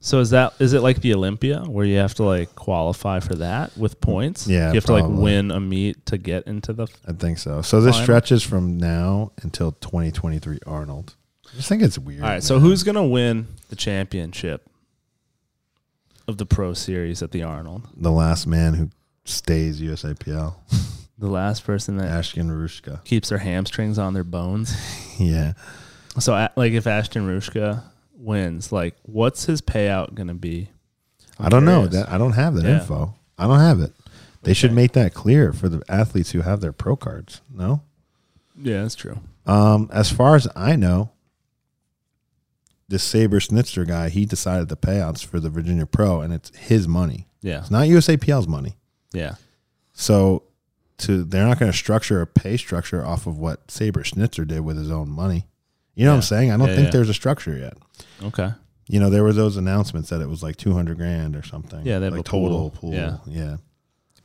[0.04, 3.36] So is that is it like the Olympia where you have to like qualify for
[3.36, 4.46] that with points?
[4.46, 6.88] Yeah, you have to like win a meet to get into the.
[7.08, 7.62] I think so.
[7.62, 8.04] So this Final.
[8.04, 11.14] stretches from now until 2023 Arnold.
[11.50, 12.22] I just think it's weird.
[12.22, 12.42] All right.
[12.42, 14.68] So who's gonna win the championship
[16.28, 17.88] of the Pro Series at the Arnold?
[17.96, 18.90] the last man who
[19.24, 20.54] stays USAPL?
[21.16, 23.02] The last person that Ashton Rouska.
[23.04, 24.74] keeps their hamstrings on their bones.
[25.18, 25.52] Yeah.
[26.18, 27.84] So like if Ashton Rouska
[28.24, 30.70] wins, like what's his payout gonna be?
[31.38, 31.86] I'm I don't know.
[31.86, 32.80] That I don't have that Yeah.
[32.80, 33.14] info.
[33.38, 33.92] I don't have it.
[34.42, 37.40] They should make that clear for the athletes who have their pro cards.
[37.52, 37.82] No.
[38.60, 39.18] Yeah, that's true.
[39.46, 41.10] Um, as far as I know,
[42.88, 46.86] this Saber Snitzer guy, he decided the payouts for the Virginia Pro, and it's his
[46.86, 47.26] money.
[47.40, 47.60] Yeah.
[47.60, 48.76] It's not USAPL's money.
[49.12, 49.36] Yeah.
[49.94, 50.44] So,
[50.98, 54.60] to they're not going to structure a pay structure off of what Saber Schnitzer did
[54.60, 55.46] with his own money.
[55.94, 56.50] You know what I'm saying?
[56.50, 56.90] I don't Yeah, think yeah.
[56.92, 57.74] there's a structure yet.
[58.22, 58.50] Okay.
[58.88, 61.86] You know, there were those announcements that it was like 200 grand or something.
[61.86, 62.90] Yeah, they have like total pool.
[62.90, 62.94] pool.
[62.94, 63.16] Yeah.
[63.26, 63.56] yeah.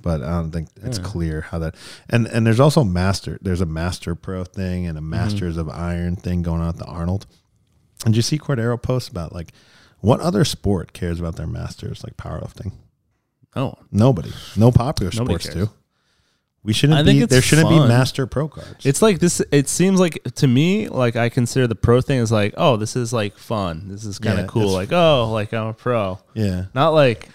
[0.02, 1.04] But I don't think it's Yeah.
[1.04, 1.76] clear how that.
[2.10, 3.38] And and there's also master.
[3.42, 5.10] There's a master pro thing and a Mm-hmm.
[5.10, 7.26] masters of iron thing going on at the Arnold.
[8.06, 9.52] And you see Cordero post about like
[10.00, 12.72] what other sport cares about their masters like powerlifting?
[13.56, 14.32] Oh, Nobody.
[14.56, 15.68] No popular Nobody sports cares.
[15.68, 15.74] do.
[16.64, 17.24] We shouldn't I think be.
[17.24, 18.86] it's There shouldn't be master pro cards.
[18.86, 19.42] It's like this.
[19.52, 22.96] It seems like to me, like I consider the pro thing is like, oh, this
[22.96, 23.88] is like fun.
[23.88, 24.72] This is kind of Yeah, cool.
[24.72, 26.20] Like, oh, like I'm a pro.
[26.34, 26.66] yeah.
[26.74, 27.30] Not like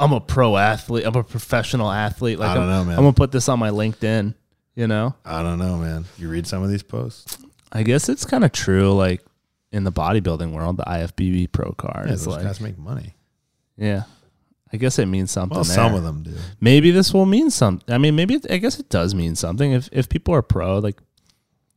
[0.00, 1.04] I'm a pro athlete.
[1.06, 2.38] I'm a professional athlete.
[2.38, 2.98] Like I don't I'm, know, man.
[2.98, 4.34] I'm gonna put this on my LinkedIn.
[4.74, 6.04] You know, I don't know, man.
[6.18, 7.38] You read some of these posts.
[7.72, 8.92] I guess it's kind of true.
[8.92, 9.22] Like
[9.72, 13.14] in the bodybuilding world, the IFBB pro card Yeah, is like, guys make money.
[13.76, 14.04] yeah.
[14.72, 15.54] I guess it means something.
[15.54, 15.74] Well, there.
[15.74, 16.34] some of them do.
[16.60, 17.92] maybe this will mean something.
[17.92, 19.72] I mean, maybe it, I guess it does mean something.
[19.72, 21.00] If if people are pro, like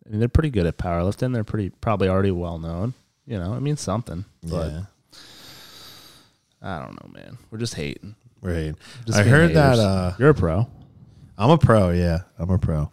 [0.06, 1.34] I mean, they're pretty good at powerlifting.
[1.34, 2.93] They're pretty probably already well known.
[3.25, 4.25] You know, it means something.
[4.41, 4.84] Yeah.
[6.62, 7.38] I don't know, man.
[7.52, 8.15] We're just hating.
[8.41, 8.73] Right.
[9.06, 9.80] Just I heard that.
[9.80, 10.67] Uh, You're a pro.
[11.38, 11.91] I'm a pro.
[11.91, 12.91] Yeah, I'm a pro.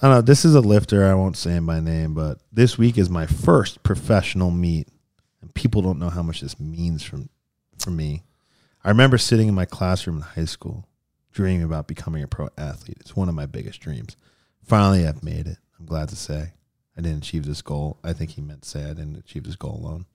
[0.00, 0.20] I don't know.
[0.22, 1.06] This is a lifter.
[1.06, 4.88] I won't say him by name, but this week is my first professional meet,
[5.42, 7.28] and people don't know how much this means from
[7.78, 8.22] for me.
[8.88, 10.88] I remember sitting in my classroom in high school,
[11.32, 12.96] dreaming about becoming a pro athlete.
[13.00, 14.16] It's one of my biggest dreams.
[14.64, 15.58] Finally, I've made it.
[15.78, 16.52] I'm glad to say
[16.96, 17.98] I didn't achieve this goal.
[18.02, 20.06] I think he meant to say I didn't achieve this goal alone.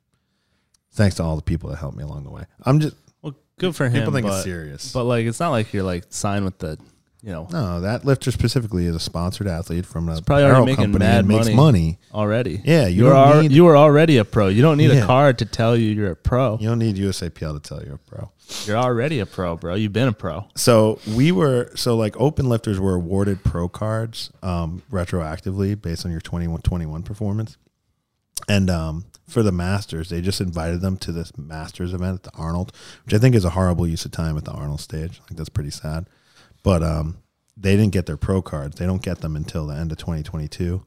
[0.92, 2.46] Thanks to all the people that helped me along the way.
[2.64, 3.94] I'm just Well, good for him.
[3.94, 4.92] people think but, it's serious.
[4.92, 6.80] but like, it's not like you're like signed with the,
[7.22, 10.86] you know, No, that lifter specifically is a sponsored athlete from a probably already making
[10.86, 11.56] company mad and makes money.
[11.56, 12.00] money.
[12.12, 12.60] already.
[12.66, 14.48] Yeah, you You are al- you were already a pro.
[14.48, 15.04] You don't need Yeah.
[15.04, 16.58] a card to tell you you're a pro.
[16.60, 18.32] you don't need USAPL to tell you're a pro.
[18.66, 19.76] You're already a pro, bro.
[19.76, 20.46] You've been a pro.
[20.56, 26.12] So we were so like open lifters were awarded pro cards um, retroactively based on
[26.12, 27.58] your 21 21 performance.
[28.48, 32.38] And um, for the masters, they just invited them to this masters event at the
[32.38, 32.74] Arnold,
[33.06, 35.22] which I think is a horrible use of time at the Arnold stage.
[35.30, 36.08] Like that's pretty sad.
[36.62, 37.18] But um,
[37.58, 38.78] they didn't get their pro cards.
[38.78, 40.84] They don't get them until the end of 2022.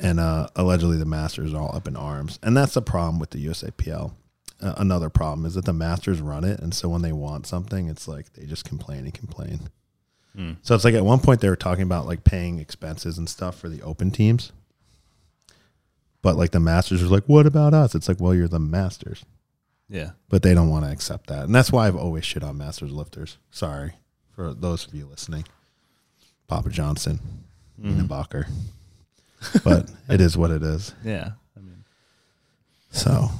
[0.00, 2.38] And uh, allegedly the masters are all up in arms.
[2.42, 4.12] And that's the problem with the USAPL.
[4.60, 6.58] Uh, another problem is that the masters run it.
[6.60, 9.60] And so when they want something, it's like they just complain and complain.
[10.34, 10.52] Hmm.
[10.62, 13.56] So it's like at one point they were talking about like paying expenses and stuff
[13.58, 14.52] for the open teams.
[16.22, 17.94] But like the masters are like, what about us?
[17.94, 19.24] It's like, well, you're the masters.
[19.88, 20.10] Yeah.
[20.28, 21.44] But they don't want to accept that.
[21.44, 23.38] And that's why I've always shit on masters lifters.
[23.50, 23.92] Sorry
[24.34, 25.44] for those of you listening.
[26.48, 27.20] Papa Johnson,
[27.76, 28.08] Nina Mhm.
[28.08, 28.48] Bacher.
[29.62, 30.92] But it is what it is.
[31.04, 31.30] Yeah.
[31.56, 31.84] I mean,
[32.90, 33.30] So I don't know.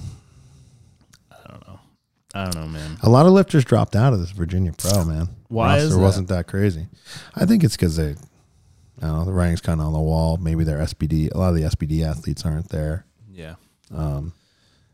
[2.34, 2.98] I don't know, man.
[3.02, 5.28] a lot of lifters dropped out of this Virginia Pro, man.
[5.48, 6.02] Why is Roster that?
[6.02, 6.86] wasn't that crazy.
[7.34, 10.36] I think it's because they, I don't know, the writing's kind of on the wall.
[10.36, 13.06] Maybe their SBD, a lot of the SBD athletes aren't there.
[13.32, 13.54] Yeah.
[13.94, 14.34] Um,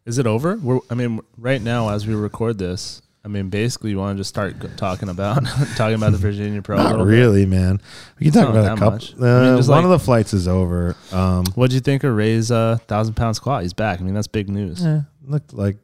[0.07, 0.57] Is it over?
[0.57, 4.21] We're, I mean, right now as we record this, I mean, basically, you want to
[4.21, 5.45] just start talking about
[5.77, 6.77] talking about the Virginia Pro.
[6.77, 7.11] not little bit?
[7.13, 7.81] really, man.
[8.21, 9.25] We can talk about a couple.
[9.25, 10.95] Uh, I mean, just one like- of the flights is over.
[11.11, 13.63] Um, What'd you think of Ray's uh, thousand pound squat?
[13.63, 13.99] He's back.
[13.99, 14.85] I mean, that's big news.
[14.85, 15.79] yeah, looked like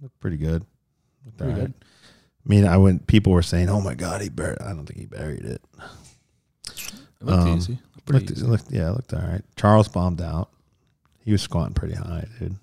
[0.00, 0.64] looked pretty good.
[1.24, 1.74] Looked Pretty all good.
[1.78, 3.06] I mean, I went.
[3.06, 5.62] People were saying, "Oh my god, he buried." I don't think he buried it.
[6.66, 7.78] It looked Um, easy.
[8.06, 8.46] Pretty Looked, easy.
[8.46, 9.42] looked, yeah, it looked all right.
[9.56, 10.48] Charles bombed out.
[11.22, 12.56] He was squatting pretty high, dude.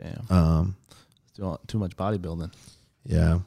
[0.00, 0.26] Damn.
[0.30, 0.76] Um,
[1.36, 2.50] Too, too much bodybuilding.
[3.04, 3.40] yeah.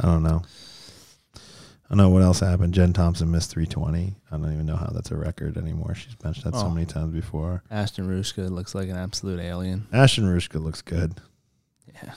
[0.00, 0.42] I don't know.
[1.84, 2.72] I don't know what else happened.
[2.74, 4.14] Jen Thompson missed 320.
[4.30, 5.94] I don't even know how that's a record anymore.
[5.94, 6.70] She's benched that so Oh.
[6.70, 7.62] many times before.
[7.70, 9.86] Ashton Rouska looks like an absolute alien.
[9.92, 11.20] Ashton Rouska looks good.
[11.92, 12.14] Yeah.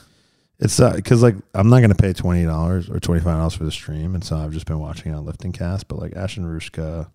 [0.59, 3.71] It's because like I'm not gonna pay twenty dollars or twenty five dollars for the
[3.71, 5.87] stream, and so I've just been watching it on Lifting Cast.
[5.87, 7.11] But like Ashton Rouska,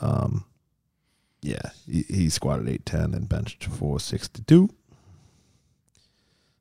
[0.00, 0.44] um,
[1.42, 4.68] yeah, he, he squatted eight ten and benched four sixty two.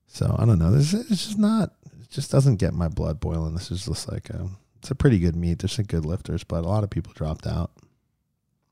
[0.05, 0.71] So I don't know.
[0.71, 1.71] This is it's just not.
[2.09, 3.53] It just doesn't get my blood boiling.
[3.53, 4.49] This is just like a.
[4.79, 5.59] It's a pretty good meet.
[5.59, 7.71] There's some good lifters, but a lot of people dropped out.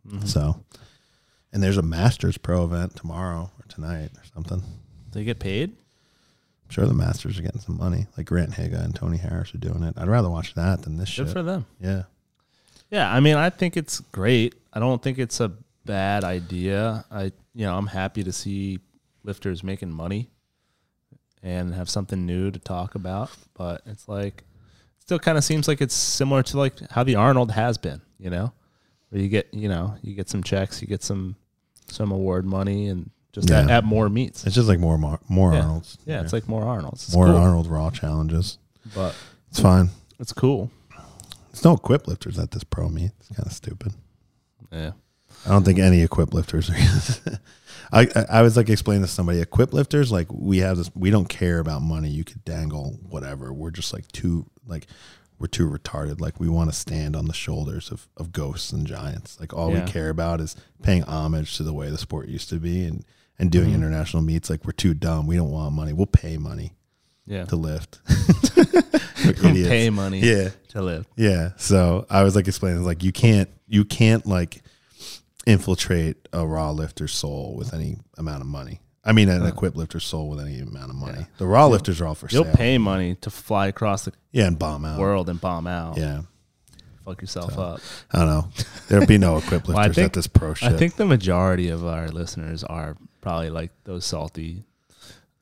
[0.07, 0.27] Mhm.
[0.27, 0.63] So,
[1.51, 4.61] and there's a Masters Pro event tomorrow or tonight or something.
[5.11, 5.69] they get paid.
[5.71, 8.07] I'm sure the Masters are getting some money.
[8.17, 9.93] Like Grant Higa and Tony Harris are doing it.
[9.97, 11.29] I'd rather watch that than this Good shit.
[11.29, 11.65] for them.
[11.79, 12.03] yeah.
[12.91, 14.53] Yeah, I mean, I think it's great.
[14.73, 15.51] I don't think it's a
[15.85, 17.05] bad idea.
[17.09, 18.79] I, you know, I'm happy to see
[19.23, 20.29] lifters making money
[21.45, 23.29] and have something new to talk about.
[23.53, 24.39] But it's like,
[24.97, 28.01] it still kind of seems like it's similar to like how the Arnold has been.
[28.19, 28.51] You know,
[29.10, 31.36] where you get, you know, you get some checks, you get some
[31.88, 33.77] some award money, and just at, Yeah.
[33.77, 34.45] at more meets.
[34.45, 35.62] It's just like more more, more Yeah.
[35.62, 35.97] Arnold's.
[36.05, 37.03] Yeah, it's like more Arnold's.
[37.05, 38.58] It's more cool, Arnold Raw challenges.
[38.95, 39.15] but
[39.49, 39.89] It's fine.
[40.19, 40.71] it's cool.
[41.51, 43.12] There's no equip lifters at this pro meet.
[43.19, 43.93] It's kind of stupid.
[44.71, 44.91] Yeah.
[45.45, 46.75] I don't think any equip lifters are.
[47.91, 51.29] I, I was like explaining to somebody equip lifters like we have this we don't
[51.29, 52.09] care about money.
[52.09, 53.53] You could dangle whatever.
[53.53, 54.87] We're just like too like
[55.39, 56.21] we're too retarded.
[56.21, 59.39] Like we want to stand on the shoulders of, of ghosts and giants.
[59.39, 59.83] Like all Yeah.
[59.85, 63.03] we care about is paying homage to the way the sport used to be and
[63.37, 63.75] and doing Mhm.
[63.75, 64.49] international meets.
[64.49, 65.27] Like we're too dumb.
[65.27, 65.91] We don't want money.
[65.93, 66.71] We'll pay money
[67.25, 67.45] Yeah.
[67.45, 67.99] to lift.
[69.25, 70.49] Pay money Yeah.
[70.69, 71.09] to lift.
[71.15, 71.51] Yeah.
[71.57, 74.61] So I was like explaining like you can't you can't like
[75.45, 78.79] infiltrate a raw lifter's soul with any amount of money.
[79.03, 79.47] I mean an Uh.
[79.47, 81.19] equip lifter's soul with any amount of money.
[81.19, 81.25] Yeah.
[81.38, 82.55] The raw lifters are all for You'll sale.
[82.55, 84.99] pay money to fly across the yeah, and bomb out.
[84.99, 85.97] world and bomb out.
[85.97, 86.21] Yeah.
[87.03, 87.81] Fuck yourself So, up.
[88.12, 88.47] I don't know.
[88.88, 90.71] There'd be no equip lifters Well, I think- at this pro shit.
[90.71, 94.63] I think the majority of our listeners are probably like those salty,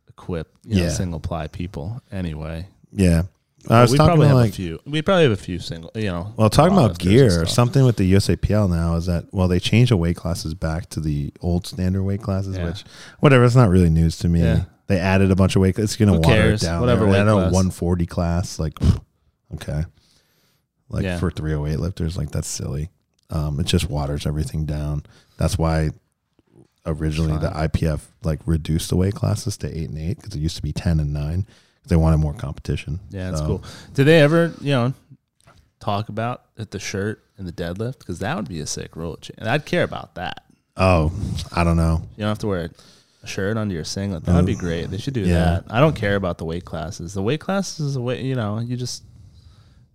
[0.10, 0.90] equip, you know, Yeah.
[0.90, 2.02] single ply people.
[2.12, 3.24] Anyway, yeah.
[3.70, 4.80] I was we talking probably have like a few.
[4.86, 5.92] We probably have a few single.
[5.96, 9.60] You know, Well, talking about gear, something with the USAPL now is that well, they
[9.60, 12.66] changed the weight classes back to the old standard weight classes, Yeah.
[12.66, 12.84] which
[13.20, 14.42] whatever, it's not really news to me.
[14.42, 14.64] Yeah.
[14.88, 15.80] They added a bunch of weight.
[15.80, 16.64] It's gonna Who water cares?
[16.64, 16.82] it down.
[16.82, 17.54] Whatever weight added a class.
[17.54, 18.78] 140 class, like
[19.56, 19.86] okay,
[20.90, 21.18] like Yeah.
[21.20, 22.90] for 308 lifters, like that's silly.
[23.30, 25.04] Um, it just waters everything down.
[25.38, 25.92] That's why
[26.86, 30.58] originally the IPF like reduced the weight classes to eight and eight because it used
[30.58, 31.48] to be 10 and nine
[31.88, 33.00] they wanted more competition.
[33.10, 33.64] Yeah, that's So, cool.
[33.94, 34.94] Did they ever, you know,
[35.80, 38.00] talk about at the shirt and the deadlift?
[38.00, 39.36] Because that would be a sick rule change.
[39.38, 40.46] And I'd care about that.
[40.78, 41.12] Oh,
[41.56, 42.02] I don't know.
[42.16, 42.70] You don't have to wear
[43.22, 44.24] a shirt under your singlet.
[44.26, 44.90] That would be great.
[44.90, 45.44] They should do Yeah.
[45.44, 45.66] that.
[45.70, 47.14] I don't care about the weight classes.
[47.14, 49.04] The weight classes is a way, you know, you just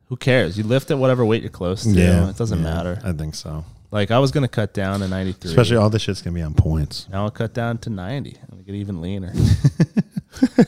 [0.06, 0.56] who cares?
[0.56, 1.90] You lift at whatever weight you're close to.
[1.90, 2.98] Yeah, it doesn't yeah, matter.
[3.04, 3.64] I think so.
[3.90, 5.50] Like I was gonna cut down to 93.
[5.50, 7.06] Especially all this shit's gonna be on points.
[7.10, 8.36] now I'll cut down to 90.
[8.40, 9.32] I'm gonna get even leaner.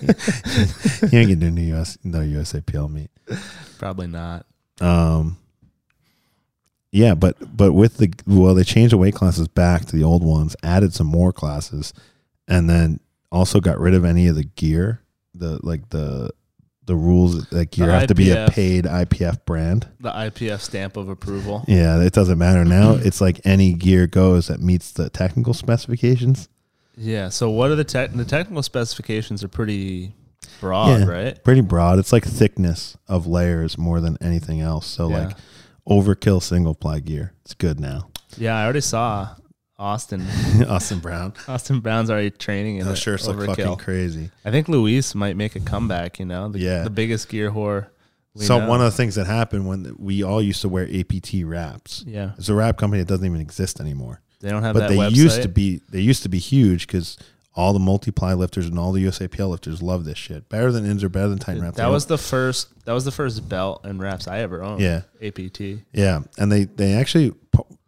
[1.12, 3.10] you ain't do no US no USAPL meet.
[3.78, 4.46] Probably not.
[4.80, 5.36] Um
[6.92, 10.24] yeah, but but with the well, they changed the weight classes back to the old
[10.24, 11.92] ones, added some more classes,
[12.48, 12.98] and then
[13.30, 15.00] also got rid of any of the gear,
[15.34, 16.30] the like the
[16.86, 19.88] the rules like you have to be a paid IPF brand.
[20.00, 21.64] The IPF stamp of approval.
[21.68, 22.94] Yeah, it doesn't matter now.
[22.94, 26.48] it's like any gear goes that meets the technical specifications.
[26.96, 27.28] Yeah.
[27.28, 28.12] So what are the tech?
[28.12, 30.14] The technical specifications are pretty
[30.60, 31.06] broad, Yeah.
[31.06, 31.44] right?
[31.44, 31.98] Pretty broad.
[31.98, 34.86] It's like thickness of layers more than anything else.
[34.86, 35.18] So Yeah.
[35.28, 35.36] like
[35.88, 37.32] overkill single ply gear.
[37.44, 38.08] It's good now.
[38.36, 39.30] Yeah, I already saw
[39.78, 40.26] Austin.
[40.68, 41.32] Austin Brown.
[41.48, 44.30] Austin Brown's already training in Those the shirts look fucking crazy.
[44.44, 46.18] I think Luis might make a comeback.
[46.18, 46.82] You know, the, Yeah.
[46.84, 47.86] the biggest gear whore.
[48.36, 48.68] so know.
[48.68, 52.04] one of the things that happened when we all used to wear APT wraps.
[52.06, 54.20] yeah, It's a wrap company that doesn't even exist anymore.
[54.40, 55.16] They don't have but that they website.
[55.16, 57.18] used to be they used to be huge because
[57.54, 60.48] all the multiply lifters and all the USAPL lifters love this shit.
[60.48, 61.74] Better than INS or better than Titan Wrap.
[61.74, 62.84] that was the first.
[62.84, 64.80] That was the first belt and wraps I ever owned.
[64.80, 65.02] yeah.
[65.22, 65.60] APT.
[65.92, 67.34] Yeah, and they they actually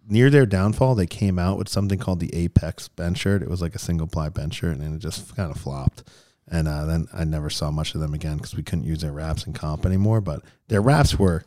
[0.08, 3.42] near their downfall, they came out with something called the Apex bench shirt.
[3.42, 6.04] It was like a single ply bench shirt, and it just kind of flopped.
[6.48, 9.12] And uh, then I never saw much of them again because we couldn't use their
[9.12, 10.20] wraps in comp anymore.
[10.20, 11.44] But their wraps were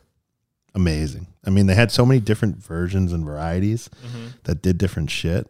[0.76, 1.26] amazing.
[1.44, 3.90] I mean, they had so many different versions and varieties
[4.44, 5.48] that did different shit.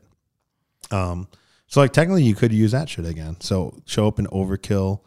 [0.91, 1.29] Um,
[1.67, 3.37] so like technically, you could use that shit again.
[3.41, 5.01] So show up in overkill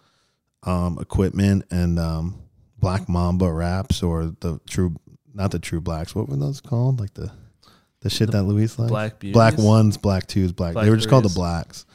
[0.63, 2.35] um, equipment and um,
[2.77, 4.95] Black Mamba wraps or the true,
[5.33, 6.13] not the true blacks.
[6.13, 6.99] What were those called?
[6.99, 7.31] Like the
[8.01, 8.89] the shit that Luis liked.
[8.89, 9.33] Black Beauties.
[9.33, 10.73] Black ones, black twos, black.
[10.73, 11.85] Black they were just called the blacks.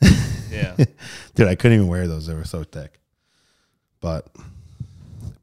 [0.52, 0.76] Yeah.
[1.34, 2.26] Dude, I couldn't even wear those.
[2.26, 3.00] They were so thick.
[4.00, 4.28] But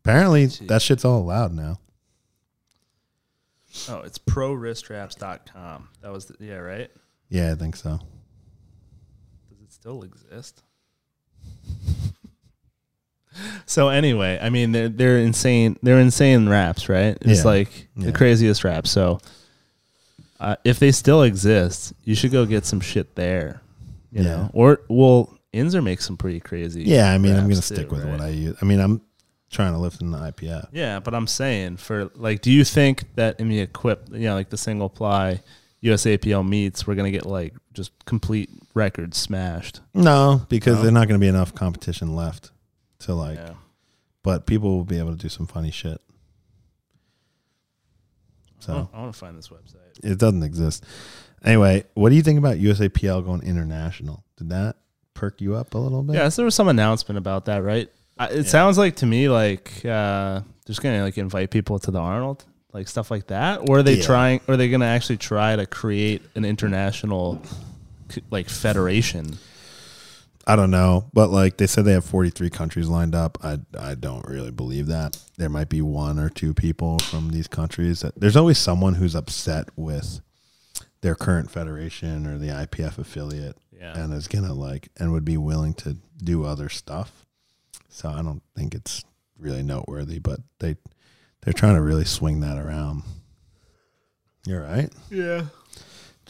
[0.03, 0.67] apparently, Jeez.
[0.67, 1.79] that shit's all allowed now.
[3.89, 5.89] Oh, it's prowristwraps.com.
[6.01, 6.89] That was the, yeah, right.
[7.29, 7.99] Yeah, I think so.
[9.49, 10.61] Does it still exist?
[13.65, 15.77] So anyway, I mean they're they're insane.
[15.83, 17.17] They're insane raps, right?
[17.21, 17.51] It's Yeah.
[17.51, 18.07] like Yeah.
[18.07, 18.87] the craziest rap.
[18.87, 19.19] So
[20.39, 23.61] uh, if they still exist, you should go get some shit there.
[24.11, 24.29] You Yeah.
[24.29, 26.83] know, or well, Inzer makes some pretty crazy.
[26.83, 28.11] Yeah, I mean, I'm gonna too, stick with right?
[28.11, 28.57] what I use.
[28.61, 29.01] I mean, I'm
[29.49, 30.67] trying to lift in the IPF.
[30.71, 34.35] Yeah, but I'm saying for like, do you think that in the equip, you know,
[34.35, 35.41] like the single ply
[35.83, 39.81] USAPL meets, we're gonna get like just complete records smashed?
[39.93, 40.81] No, because No?
[40.83, 42.51] there's not going to be enough competition left
[42.99, 43.37] to like.
[43.37, 43.53] yeah.
[44.21, 45.99] But people will be able to do some funny shit.
[48.59, 50.03] So I want to find this website.
[50.03, 50.83] it doesn't exist.
[51.43, 54.23] Anyway, what do you think about USAPL going international?
[54.37, 54.75] Did that
[55.13, 56.15] perk you up a little bit?
[56.17, 57.89] Yeah, so there was some announcement about that, right?
[58.19, 58.43] I, it Yeah.
[58.43, 62.43] sounds like to me like uh, just gonna like invite people to the Arnold,
[62.73, 63.67] like stuff like that.
[63.69, 64.03] Or are they Yeah.
[64.05, 64.41] trying?
[64.47, 67.41] Or are they gonna actually try to create an international
[68.29, 69.37] like federation?
[70.47, 73.37] I don't know, but like they said, they have 43 countries lined up.
[73.43, 75.17] I I don't really believe that.
[75.37, 78.01] There might be one or two people from these countries.
[78.01, 80.21] That, there's always someone who's upset with
[81.01, 85.37] their current federation or the IPF affiliate, Yeah, and is gonna like and would be
[85.37, 87.25] willing to do other stuff.
[87.89, 89.03] So I don't think it's
[89.37, 90.75] really noteworthy, but they
[91.41, 93.03] they're trying to really swing that around.
[94.45, 94.89] You're right.
[95.09, 95.45] yeah.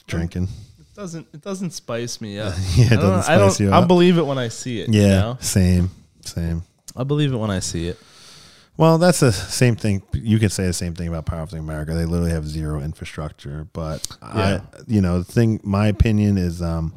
[0.07, 0.43] Drinking.
[0.79, 2.53] It doesn't it doesn't spice me up.
[2.75, 3.81] yeah, it I don't, doesn't I spice don't you up.
[3.81, 4.89] I'll believe it when I see it.
[4.89, 5.37] yeah, you know?
[5.39, 5.91] same,
[6.21, 6.63] same.
[6.95, 7.99] I'll believe it when I see it.
[8.77, 10.01] Well, that's the same thing.
[10.13, 11.93] You could say the same thing about Powerlifting America.
[11.93, 13.67] They literally have zero infrastructure.
[13.73, 14.61] But Yeah.
[14.73, 15.59] I, you know, the thing.
[15.63, 16.93] My opinion is, um,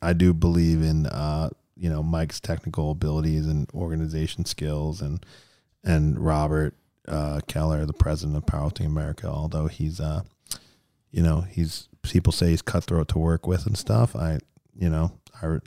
[0.00, 1.50] I do believe in, uh,
[1.80, 5.24] you know, Mike's technical abilities and organization skills, and
[5.82, 6.74] and Robert
[7.08, 9.26] uh, Keller, the president of Powerlifting America.
[9.26, 10.22] Although he's, uh,
[11.10, 14.14] you know, he's people say he's cutthroat to work with and stuff.
[14.14, 14.40] I,
[14.78, 15.12] you know,
[15.42, 15.58] I,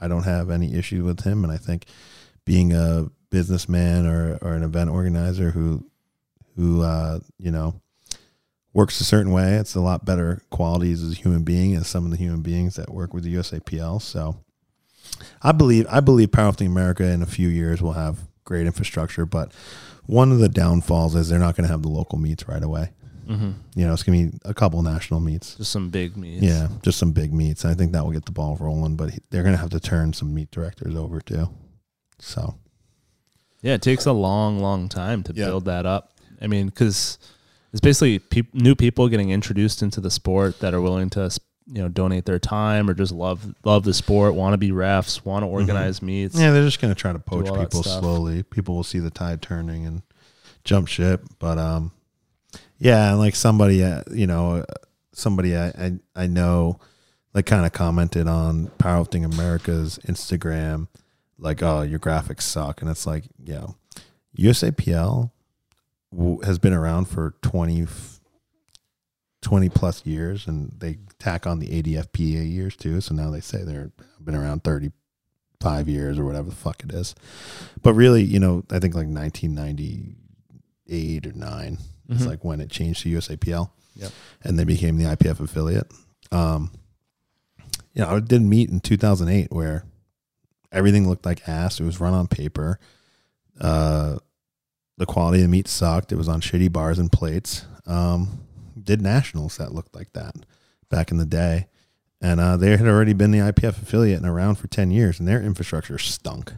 [0.00, 1.86] I don't have any issue with him, and I think
[2.44, 5.84] being a businessman or, or an event organizer who
[6.54, 7.80] who uh, you know
[8.72, 9.54] works a certain way.
[9.54, 12.76] It's a lot better qualities as a human being as some of the human beings
[12.76, 14.00] that work with the USAPL.
[14.00, 14.36] So
[15.42, 19.52] I believe I believe Powerlifting America in a few years will have great infrastructure, but
[20.06, 22.90] one of the downfalls is they're not going to have the local meets right away.
[23.28, 23.50] Mm-hmm.
[23.74, 25.56] You know, it's going to be a couple national meets.
[25.56, 26.44] Just some big meets.
[26.44, 27.64] Yeah, just some big meets.
[27.64, 30.12] I think that will get the ball rolling, but they're going to have to turn
[30.12, 31.48] some meet directors over too.
[32.20, 32.54] So
[33.62, 35.46] Yeah, it takes a long, long time to Yeah.
[35.46, 36.12] build that up.
[36.40, 37.18] I mean, because
[37.72, 41.28] it's basically peop new people getting introduced into the sport that are willing to,
[41.66, 45.24] you know, donate their time or just love love the sport, want to be refs,
[45.24, 46.34] want to organize meets.
[46.34, 46.44] Mm-hmm.
[46.44, 48.42] Yeah, they're just going to try to poach people slowly.
[48.42, 50.02] People will see the tide turning and
[50.64, 51.24] jump ship.
[51.38, 51.92] But um,
[52.78, 54.64] yeah, and like somebody, uh, you know, uh,
[55.12, 56.78] somebody I I, I know,
[57.34, 60.88] like kind of commented on Powerlifting America's Instagram,
[61.38, 63.66] like, "Oh, your graphics suck," and it's like, yeah
[64.38, 65.30] USAPL
[66.44, 68.15] has been around for 20, f-
[69.46, 73.00] 20 plus years, and they tack on the ADFPA years too.
[73.00, 74.90] So now they say they're been around thirty
[75.60, 77.14] five years or whatever the fuck it is.
[77.80, 81.78] But really, you know, I think like 1998 or 9
[82.08, 82.26] is Mhm.
[82.26, 83.70] like when it changed to USAPL.
[83.94, 84.12] Yep.
[84.42, 85.90] And they became the IPF affiliate.
[86.30, 86.72] Um,
[87.94, 89.84] you know, I did meet in 2008 where
[90.72, 91.80] everything looked like ass.
[91.80, 92.78] It was run on paper.
[93.60, 94.18] Uh,
[94.98, 96.12] the quality of the meat sucked.
[96.12, 97.64] It was on shitty bars and plates.
[97.86, 98.40] Um,
[98.86, 100.34] did nationals that looked like that
[100.88, 101.66] back in the day
[102.22, 105.28] and uh, they had already been the IPF affiliate and around for ten years, and
[105.28, 106.52] their infrastructure stunk.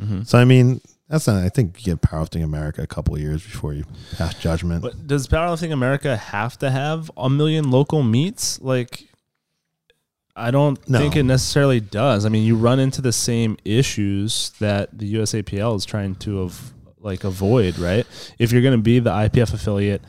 [0.00, 0.24] Mhm.
[0.24, 1.42] So I mean, that's not.
[1.42, 3.84] I think you get Powerlifting America a couple of years before you
[4.16, 4.82] pass judgment.
[4.82, 8.60] But does Powerlifting America have to have a million local meets?
[8.60, 9.08] Like,
[10.36, 10.98] I don't No.
[11.00, 12.24] think it necessarily does.
[12.24, 16.72] I mean, you run into the same issues that the USAPL is trying to av-
[17.00, 18.06] like avoid, right?
[18.38, 20.02] If you're going to be the IPF affiliate,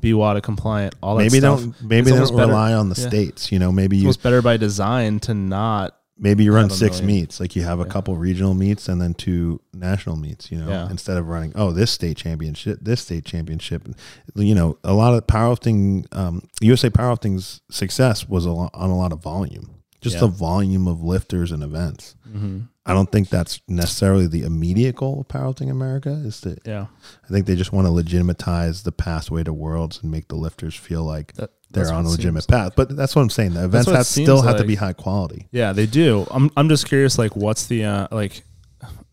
[0.00, 1.60] be WADA compliant, all that maybe stuff.
[1.60, 3.08] don't maybe they don't better- rely on the yeah.
[3.08, 3.50] states.
[3.52, 5.94] You know, maybe It's you almost better by design to not.
[6.20, 7.20] maybe you run six million.
[7.22, 7.38] meets.
[7.40, 7.90] Like you have a Yeah.
[7.90, 10.50] couple regional meets and then two national meets.
[10.50, 10.90] You know, Yeah.
[10.90, 13.88] instead of running oh this state championship, this state championship.
[14.34, 18.96] You know, a lot of powerlifting, um, USA powerlifting's success was a lot, on a
[18.96, 19.70] lot of volume.
[20.00, 20.20] Just Yeah.
[20.20, 22.14] the volume of lifters and events.
[22.28, 22.60] Mm-hmm.
[22.86, 26.10] I don't think that's necessarily the immediate goal of Powerlifting America.
[26.24, 26.86] Is to Yeah,
[27.24, 30.74] I think they just want to legitimatize the pathway to worlds and make the lifters
[30.74, 32.72] feel like that, they're on a legitimate path.
[32.76, 33.54] But that's what I'm saying.
[33.54, 35.48] The events have, still have to be high quality.
[35.50, 36.26] Yeah, they do.
[36.30, 38.42] I'm I'm just curious like what's the uh like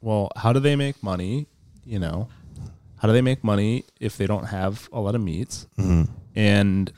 [0.01, 1.47] well, how do they make money,
[1.83, 2.29] you know?
[2.97, 5.67] How do they make money if they don't have a lot of meets?
[6.35, 6.91] And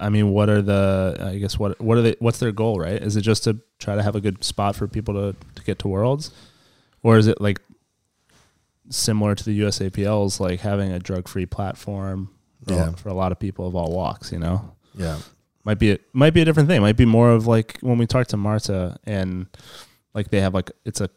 [0.00, 3.00] I mean, what are the I guess what what are they what's their goal, right?
[3.02, 5.78] Is it just to try to have a good spot for people to to get
[5.80, 6.30] to worlds?
[7.02, 7.60] Or is it like
[8.90, 12.30] similar to the USAPL's, like having a drug free platform
[12.66, 12.92] for, Yeah.
[12.92, 14.32] for a lot of people of all walks.
[14.32, 15.18] You know, Yeah.
[15.64, 16.80] might be a, might be a different thing.
[16.80, 19.46] Might be more of like when we talk to Marta and
[20.14, 21.10] like they have like it's a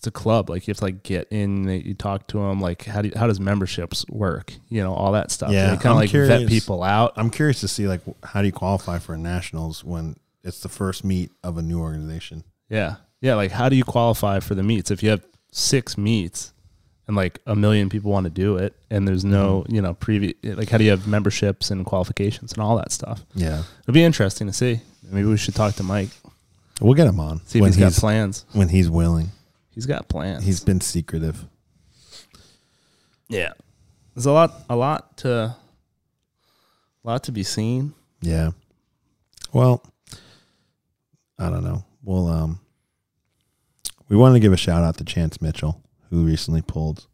[0.00, 0.48] it's a club.
[0.48, 1.68] Like you have to like get in.
[1.68, 2.58] You talk to them.
[2.58, 4.54] Like how do you, how does memberships work?
[4.70, 5.52] You know all that stuff.
[5.52, 7.12] Yeah, kind of like vet people out.
[7.16, 11.04] I'm curious to see like how do you qualify for nationals when it's the first
[11.04, 12.44] meet of a new organization?
[12.70, 12.96] Yeah.
[13.20, 13.34] Yeah.
[13.34, 14.90] Like, how do you qualify for the meets?
[14.90, 15.22] If you have
[15.52, 16.54] six meets
[17.06, 19.74] and like a million people want to do it and there's no, Mm-hmm.
[19.74, 23.22] you know, previous, like, how do you have memberships and qualifications and all that stuff?
[23.34, 23.64] Yeah.
[23.82, 24.80] It'll be interesting to see.
[25.10, 26.08] Maybe we should talk to Mike,
[26.80, 28.46] We'll get him on see if when he's got plans.
[28.52, 29.28] when he's willing.
[29.70, 30.44] He's got plans.
[30.44, 31.44] He's been secretive.
[33.28, 33.52] yeah.
[34.14, 35.56] There's a lot, a lot to, a
[37.04, 37.94] lot to be seen.
[38.20, 38.50] Yeah.
[39.52, 39.82] Well,
[41.38, 41.84] I don't know.
[42.02, 42.60] Well, um,
[44.08, 47.06] we wanted to give a shout out to Chance Mitchell, who recently pulled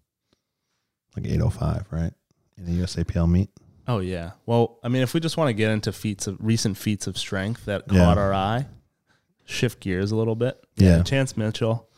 [1.17, 2.13] like 805, right?
[2.59, 3.51] In a USAPL meet.
[3.87, 4.33] Oh yeah.
[4.47, 7.17] Well, I mean, if we just want to get into feats of recent feats of
[7.19, 8.01] strength that Yeah.
[8.01, 8.67] caught our eye,
[9.45, 10.59] shift gears a little bit.
[10.77, 11.03] Yeah.
[11.03, 11.96] Chance Mitchell, is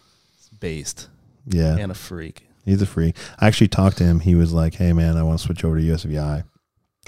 [0.61, 1.09] based
[1.47, 1.77] Yeah.
[1.77, 2.45] and a freak.
[2.65, 3.17] He's a freak.
[3.39, 4.21] I actually talked to him.
[4.21, 6.45] He was like, "Hey, man, I want to switch over to USVI,"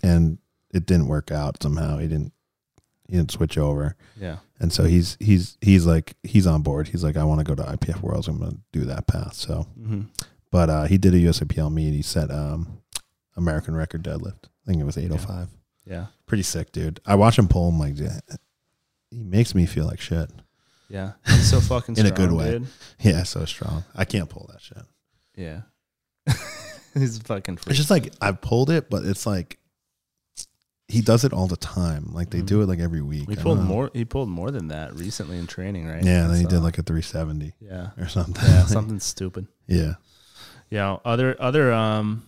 [0.02, 0.38] and
[0.72, 1.98] it didn't work out somehow.
[1.98, 2.32] He didn't.
[3.08, 4.36] He didn't switch over, Yeah.
[4.60, 6.88] and so he's he's he's like he's on board.
[6.88, 8.28] He's like, "I want to go to IPF Worlds.
[8.28, 10.02] I'm going to do that path." So, Mm-hmm.
[10.52, 11.92] but uh, he did a USAPL meet.
[11.92, 12.80] He set um,
[13.36, 14.44] American record deadlift.
[14.44, 15.48] I think it was 805.
[15.86, 16.06] Yeah.
[16.26, 17.00] Pretty sick, dude.
[17.04, 17.68] I watch him pull.
[17.68, 18.20] I'm like, yeah,
[19.10, 20.30] he makes me feel like shit.
[20.90, 21.12] Yeah.
[21.26, 22.50] He's so fucking In a good way.
[22.58, 22.66] dude.
[23.00, 23.84] Yeah, so strong.
[23.94, 24.82] I can't pull that shit.
[25.36, 25.60] Yeah.
[26.94, 27.70] He's fucking freak.
[27.70, 29.58] It's just like I've pulled it, but it's like
[30.88, 32.10] he does it all the time.
[32.12, 33.28] Like they do it like every week.
[33.30, 33.74] he I pulled don't know.
[33.74, 36.02] more he pulled more than that recently in training, right?
[36.02, 37.90] Yeah, and then he So, did like a 370 Yeah.
[37.96, 38.44] or something.
[38.44, 39.46] Yeah, something stupid.
[39.68, 39.94] yeah.
[40.68, 40.96] Yeah.
[41.04, 42.24] Other other um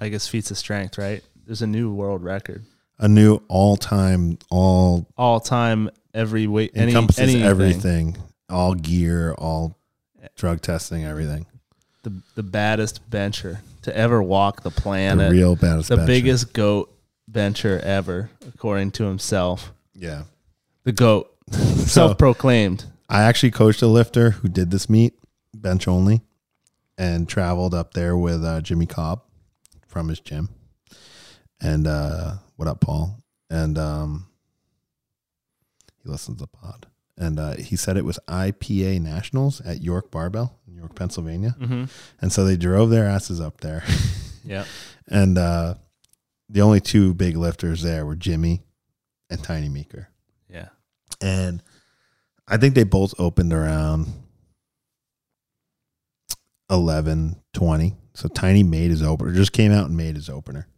[0.00, 1.22] I guess feats of strength, right?
[1.46, 2.64] There's a new world record.
[2.98, 7.42] A new all time, all All time every weight any encompasses anything.
[7.42, 8.16] everything,
[8.48, 9.76] all gear, all
[10.36, 11.46] drug testing, everything.
[12.04, 15.32] The the baddest bencher to ever walk the The planet.
[15.32, 15.88] real baddest.
[15.88, 16.06] the bencher.
[16.06, 16.90] biggest goat
[17.28, 19.72] bencher ever, according to himself.
[19.94, 20.22] Yeah.
[20.84, 21.30] The goat.
[21.84, 22.86] So Self proclaimed.
[23.10, 25.12] I actually coached a lifter who did this meet,
[25.52, 26.22] bench only,
[26.96, 29.20] and traveled up there with uh, Jimmy Kolb
[29.86, 30.48] from his gym.
[31.60, 33.18] And uh, what up, Paul?
[33.50, 34.26] And um,
[36.04, 36.86] he listens to the pod.
[37.16, 41.54] And uh, he said it was IPA Nationals at York Barbell in York, Pennsylvania.
[41.60, 41.84] Mm-hmm.
[42.20, 43.82] And so they drove their asses up there.
[44.46, 44.66] Yeah.
[45.08, 45.76] and uh,
[46.50, 48.62] the only two big lifters there were Jimmy
[49.30, 50.08] and Tiny Meeker
[50.50, 50.68] Yeah.
[51.22, 51.62] and
[52.46, 54.06] I think they both opened around
[56.70, 57.94] 11, 20.
[58.14, 60.68] So Tiny made his opener, just came out and made his opener.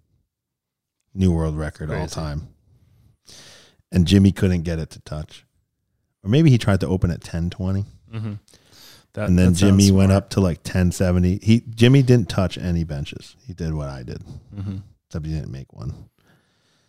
[1.13, 2.49] New world record all time.
[3.93, 5.45] And Jimmy couldn't get it to touch.
[6.25, 7.85] Or maybe he tried to open at 10, 20.
[8.15, 8.33] Mm-hmm.
[9.15, 11.39] That, and then Jimmy went up to like ten seventy.
[11.43, 13.35] He, Jimmy didn't touch any benches.
[13.47, 14.23] He did what I did,
[14.55, 14.77] Mm-hmm.
[15.09, 15.95] except he didn't make one.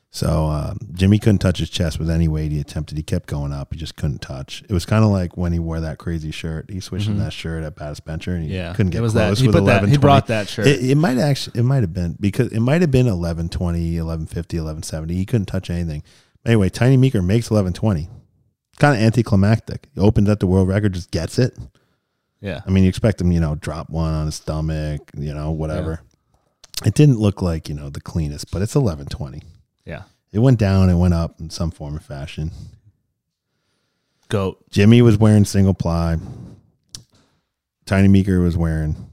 [0.10, 2.98] So um, Jimmy couldn't touch his chest with any weight he attempted.
[2.98, 3.72] He kept going up.
[3.74, 4.62] He just couldn't touch.
[4.68, 6.70] It was kind of like when he wore that crazy shirt.
[6.70, 7.20] He switched in Mhm.
[7.20, 8.74] that shirt at Baddest Bencher, and he Yeah.
[8.74, 9.42] couldn't get it was close that.
[9.44, 9.72] He with put that.
[9.84, 10.68] 11, He brought that shirt.
[10.68, 14.58] It, it might actually, it might have been because it might have been 1120, 1150,
[14.58, 15.16] 1170.
[15.16, 16.04] He couldn't touch anything.
[16.48, 18.10] Anyway, Tiny Meeker makes 1120.
[18.80, 19.88] Kind of anticlimactic.
[19.94, 21.58] He opens up the world record, just gets it.
[22.42, 22.62] yeah.
[22.66, 26.02] I mean, you expect him, you know, drop one on his stomach, you know, whatever.
[26.86, 29.42] It didn't look like, you know, the cleanest, but it's 1120.
[29.86, 30.04] Yeah.
[30.32, 32.52] It went down, it went up in some form or fashion.
[34.30, 34.64] Goat.
[34.70, 36.18] Jimmy was wearing single ply.
[37.86, 39.07] Tiny Meeker was wearing Yeah.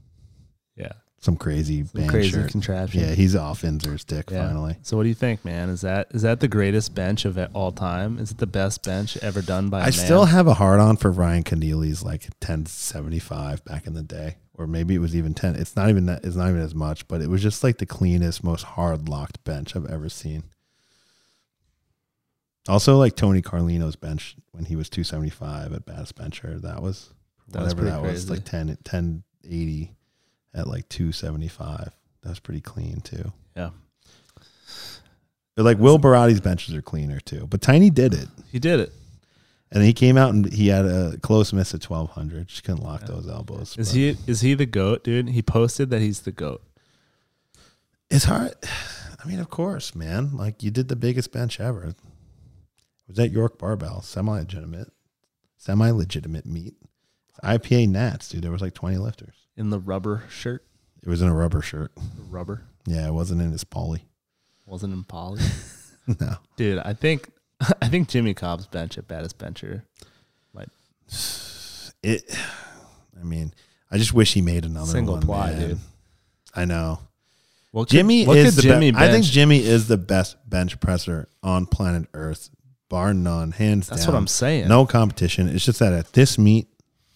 [1.25, 2.51] Some crazy Some crazy shirt.
[2.51, 3.01] contraption.
[3.01, 4.45] Yeah, he's off Inzer's dick Yeah.
[4.45, 4.77] finally.
[4.83, 5.69] So what do you think, man?
[5.69, 8.19] Is that is that the greatest bench of all time?
[8.19, 10.97] Is it the best bench ever done by a I still have a hard on
[10.97, 14.35] for Ryan Kennelly's like 1075 back in the day.
[14.53, 15.55] Or maybe it was even 10.
[15.55, 17.87] It's not even that it's not even as much, but it was just like the
[17.87, 20.43] cleanest, most hard locked bench I've ever seen.
[22.67, 26.59] Also like Tony Carlino's bench when he was 275 at Baddest Bencher.
[26.59, 27.09] That was
[27.49, 29.91] That was whatever pretty that was, like 10 1080
[30.55, 31.91] at like 275.
[32.23, 33.31] That was pretty clean too.
[33.55, 33.69] Yeah.
[35.55, 37.47] But like Will Barotti's benches are cleaner too.
[37.47, 38.27] But Tiny did it.
[38.51, 38.91] He did it.
[39.71, 42.47] And he came out and he had a close miss at 1200.
[42.47, 43.07] Just couldn't lock Yeah.
[43.15, 43.75] those elbows.
[43.77, 45.29] Is but he is he the goat, dude?
[45.29, 46.61] He posted that he's the goat.
[48.09, 48.53] It's hard.
[49.23, 50.35] I mean, of course, man.
[50.35, 51.83] Like you did the biggest bench ever.
[51.85, 51.95] It
[53.07, 54.91] was that York Barbell, semi legitimate,
[55.57, 56.75] semi legitimate meet.
[57.43, 58.43] IPA Nats, dude.
[58.43, 59.35] There was like 20 lifters.
[59.57, 60.63] In the rubber shirt.
[61.01, 61.91] It was in a rubber shirt.
[62.29, 64.03] Rubber Yeah, it wasn't in his poly.
[64.65, 65.41] wasn't in poly.
[66.19, 66.35] no.
[66.57, 67.29] Dude, I think
[67.81, 69.83] I think Jimmy Kolb's bench at baddest bencher.
[72.03, 72.23] It.
[73.19, 73.53] I mean,
[73.89, 75.69] I just wish he made another Single one, ply, man.
[75.69, 75.79] dude.
[76.55, 76.99] I know.
[77.71, 79.03] What could- Jimmy what is could the Jimmy best.
[79.03, 79.25] I think?
[79.25, 82.49] Jimmy is the best bench presser on planet Earth,
[82.89, 84.13] bar none, hands That's down.
[84.13, 84.67] what I'm saying.
[84.67, 85.49] No competition.
[85.49, 86.67] It's just that at this meet,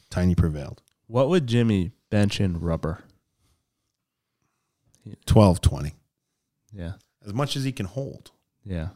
[0.10, 0.82] Tiny prevailed.
[1.08, 3.04] What would Jimmy bench in rubber?
[5.26, 5.94] 12 20.
[6.74, 6.94] Yeah.
[7.26, 8.32] As much as he can hold.
[8.66, 8.90] Yeah.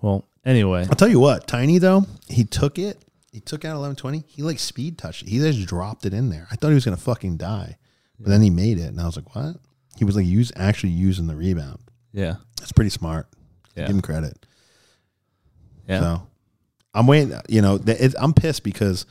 [0.00, 3.02] Well, anyway, I'll tell you what, Tiny though, he took it.
[3.32, 4.24] He took out eleven twenty.
[4.28, 5.28] He like speed touched it.
[5.28, 6.46] He just dropped it in there.
[6.50, 7.76] I thought he was going to fucking die.
[8.18, 8.84] But then he made it.
[8.86, 9.56] And I was like, what?
[9.98, 11.80] He was like use actually using the rebound.
[12.12, 12.36] yeah.
[12.58, 13.26] That's pretty smart.
[13.76, 13.86] Yeah.
[13.86, 14.46] Give him credit.
[15.86, 16.00] Yeah.
[16.00, 16.26] So
[16.94, 17.34] I'm waiting.
[17.48, 19.04] You know, it, I'm pissed because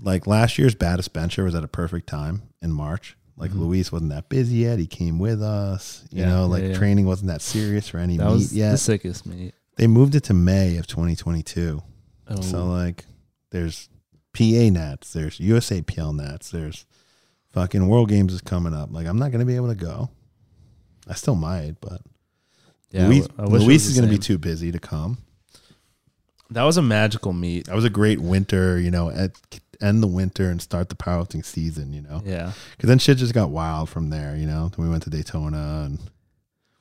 [0.00, 3.16] like last year's baddest bencher was at a perfect time in March.
[3.38, 4.78] Like Luis wasn't that busy yet.
[4.78, 6.04] He came with us.
[6.10, 6.28] You Mm-hmm.
[6.30, 6.74] Yeah, know, like yeah, yeah.
[6.78, 8.70] training wasn't that serious for any that meet was yet.
[8.72, 9.54] the sickest meet.
[9.76, 11.82] they moved it to May of 2022.
[12.28, 13.04] Oh, So like,
[13.50, 13.88] there's
[14.32, 16.86] PA Nats, there's USAPL Nats, there's
[17.52, 18.90] fucking World Games is coming up.
[18.92, 20.08] Like, I'm not gonna be able to go.
[21.08, 22.00] I still might, but
[22.90, 25.18] yeah, Luis, Luis is gonna be too busy to come.
[26.50, 27.66] That was a magical meet.
[27.66, 29.32] That was a great winter, you know, at,
[29.80, 32.52] end the winter and start the powerlifting season, you know, Yeah.
[32.76, 34.68] because then shit just got wild from there, you know.
[34.74, 35.98] Then we went to Daytona and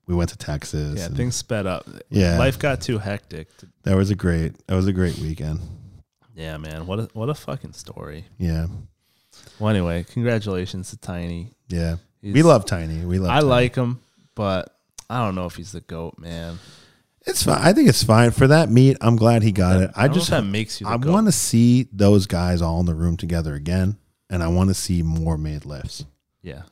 [0.08, 1.00] we went to Texas.
[1.00, 1.08] Yeah.
[1.10, 1.88] Things sped up.
[2.10, 2.38] Yeah.
[2.38, 3.56] Life got too hectic.
[3.58, 5.60] to- that was a great, that was a great weekend.
[6.36, 6.86] yeah, man.
[6.88, 8.26] What a what a fucking story.
[8.38, 8.68] Yeah,
[9.60, 11.52] Well, anyway, congratulations to Tiny.
[11.70, 11.98] yeah.
[12.22, 13.06] we love Tiny.
[13.06, 13.30] We love.
[13.32, 13.46] I Tiny.
[13.48, 14.00] like him,
[14.36, 14.76] but
[15.10, 16.58] I don't know if he's the goat, man.
[17.26, 17.59] It's fine.
[17.59, 18.97] I think it's fine for that meet.
[19.01, 19.91] I'm glad he got it.
[19.95, 20.88] I don't just that makes you.
[20.88, 23.97] I want to see those guys all in the room together again,
[24.30, 26.05] and I want to see more made lifts.
[26.41, 26.63] Yeah.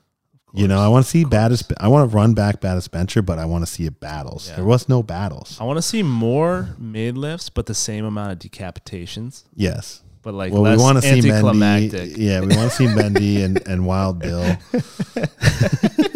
[0.55, 1.73] You know, I want to see baddest.
[1.79, 4.49] I want to run back baddest bencher, but I want to see it battles.
[4.49, 4.57] Yeah.
[4.57, 5.57] There was no battles.
[5.59, 9.45] I want to see more made lifts, but the same amount of decapitations.
[9.55, 10.03] Yes.
[10.21, 12.13] But like Well, less we want to see Mendy.
[12.17, 14.55] Yeah, we want to see Mendy and, and Wild Bill.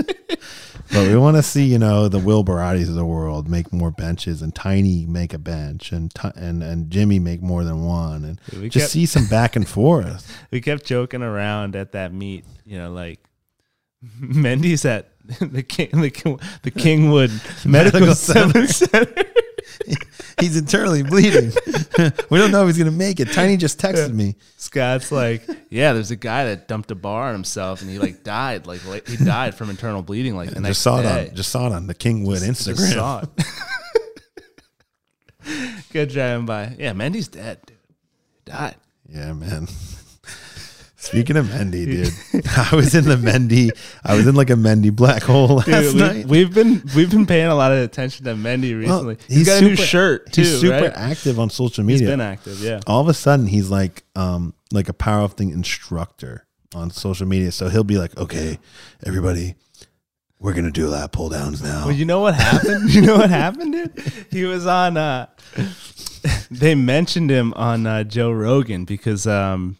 [0.91, 3.91] but we want to see, you know, the Will Barottis of the world make more
[3.91, 8.41] benches, and Tiny make a bench, and and and Jimmy make more than one, and
[8.53, 10.38] we just kept- see some back and forth.
[10.51, 13.19] we kept joking around at that meet, you know, like
[14.21, 15.09] Mendy's at
[15.39, 18.67] the King, the, King- the Kingwood Medical, Medical Center.
[18.67, 19.23] Center.
[20.39, 21.51] He's internally bleeding.
[22.29, 23.33] we don't know if he's gonna make it.
[23.33, 24.35] Tiny just texted me.
[24.57, 28.23] Scott's like, yeah, there's a guy that dumped a bar on himself and he like
[28.23, 31.49] died, like, like he died from internal bleeding, like next just saw it on just
[31.49, 32.93] saw it on the Kingwood Just Instagram.
[32.93, 33.29] saw it.
[35.91, 36.75] Good driving by.
[36.77, 37.77] Yeah, Mendy's dead, dude.
[38.45, 38.75] Died.
[39.09, 39.67] Yeah, man.
[41.08, 42.14] Speaking of Mendy, dude,
[42.58, 43.72] I was in the Mendy.
[44.03, 46.26] I was in like a Mendy black hole last Dude, night.
[46.26, 49.18] we, have been we've been paying a lot of attention to Mendy Well, recently.
[49.34, 50.41] he's got a new shirt too.
[50.41, 50.91] He's super right?
[50.93, 51.99] active on social media.
[52.08, 52.82] He's been active, yeah.
[52.88, 56.45] All of a sudden, he's like, um, like a powerlifting instructor
[56.76, 57.51] on social media.
[57.53, 58.60] So he'll be like, "Okay,
[59.05, 59.55] everybody,
[60.39, 62.89] we're gonna do lap pull downs now." Well, you know what happened?
[62.93, 64.03] you know what happened, dude?
[64.30, 64.97] He was on.
[64.97, 65.28] uh
[66.51, 69.78] They mentioned him on uh, Joe Rogan because um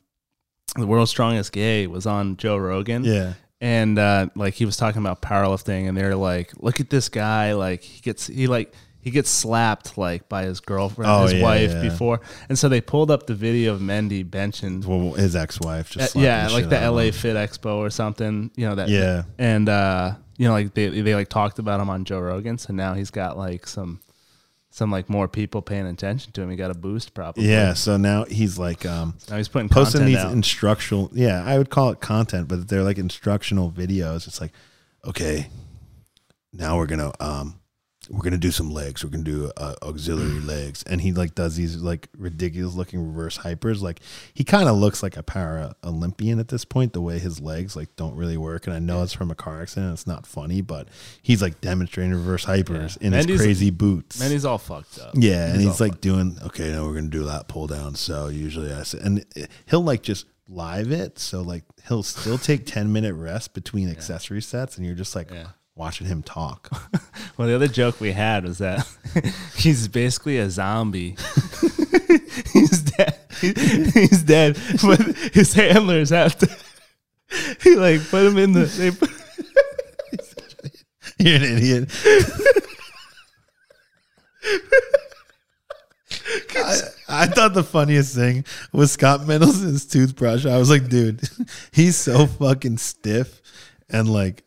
[0.78, 3.04] the world's strongest gay was on Joe Rogan.
[3.04, 7.10] yeah, and uh, like he was talking about powerlifting, and they're like, "Look at this
[7.10, 7.54] guy!
[7.54, 11.42] Like he gets he like he gets slapped like by his girlfriend, Oh, his yeah,
[11.44, 11.82] wife yeah.
[11.82, 16.16] before." And so they pulled up the video of Mendy benching, well, his ex-wife just
[16.16, 17.14] uh, yeah, like the LA him.
[17.14, 18.90] Fit Expo or something, you know that.
[18.90, 22.58] Yeah, and uh, you know, like they they like talked about him on Joe Rogan,
[22.58, 24.00] so now he's got like some
[24.78, 26.52] some like more people paying attention to him.
[26.52, 27.50] He got a boost probably.
[27.50, 27.74] yeah.
[27.74, 30.32] So now he's like, um, Now he's putting posting these out.
[30.32, 34.52] instructional yeah i would call it content but they're like instructional videos it's like
[35.04, 35.48] okay
[36.54, 37.60] now we're gonna um
[38.10, 41.56] we're gonna do some legs we're gonna do uh, auxiliary legs and he like does
[41.56, 44.00] these like ridiculous looking reverse hypers like
[44.34, 47.76] he kind of looks like a para olympian at this point the way his legs
[47.76, 50.62] like don't really work and i know it's from a car accident it's not funny
[50.62, 50.88] but
[51.22, 53.08] he's like demonstrating reverse hypers Yeah.
[53.08, 55.12] in his crazy boots Mendy's all fucked up.
[55.16, 56.72] yeah, and he's like doing okay.
[56.72, 57.96] Now we're gonna do that pull down.
[57.96, 59.26] So usually I say, and
[59.68, 61.20] he'll like just live it.
[61.20, 65.30] So like he'll still take ten minute rest between accessory sets, and you're just like
[65.32, 65.48] Yeah.
[65.78, 66.70] Watching him talk.
[67.38, 68.88] Well, the other joke we had was that
[69.56, 71.18] he's basically a zombie.
[72.52, 73.16] he's dead.
[73.40, 75.00] He's dead, but
[75.34, 76.50] his handlers have to.
[77.62, 78.66] He like put him in the.
[78.66, 79.12] They put,
[81.20, 81.92] you're an idiot.
[86.56, 90.48] I, I thought the funniest thing was Scott Mendelson's toothbrush.
[90.48, 91.22] I was like, dude,
[91.72, 93.42] he's so fucking stiff
[93.90, 94.44] and like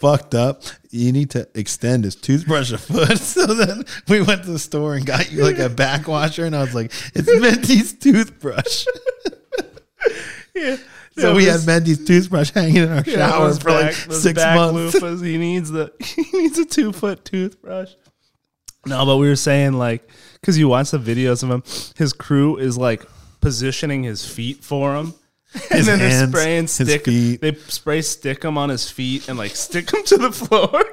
[0.00, 0.62] fucked up.
[0.90, 3.18] You need to extend his toothbrush a foot.
[3.20, 6.56] So then we went to the store and got you like a back washer, and
[6.56, 8.86] I was like, it's Mendy's toothbrush.
[10.54, 10.76] Yeah.
[11.16, 14.94] So we had Mendy's toothbrush hanging in our showers for like six months.
[14.94, 17.92] Loofahs, he needs the he needs a two foot toothbrush.
[18.86, 21.62] No, but we were saying like because you watch the videos of him,
[21.96, 23.04] his crew is like
[23.40, 25.14] positioning his feet for him.
[25.70, 27.04] And then they're hands, spraying his stick.
[27.04, 27.40] feet.
[27.40, 30.84] They spray stick him on his feet and like stick him to the floor.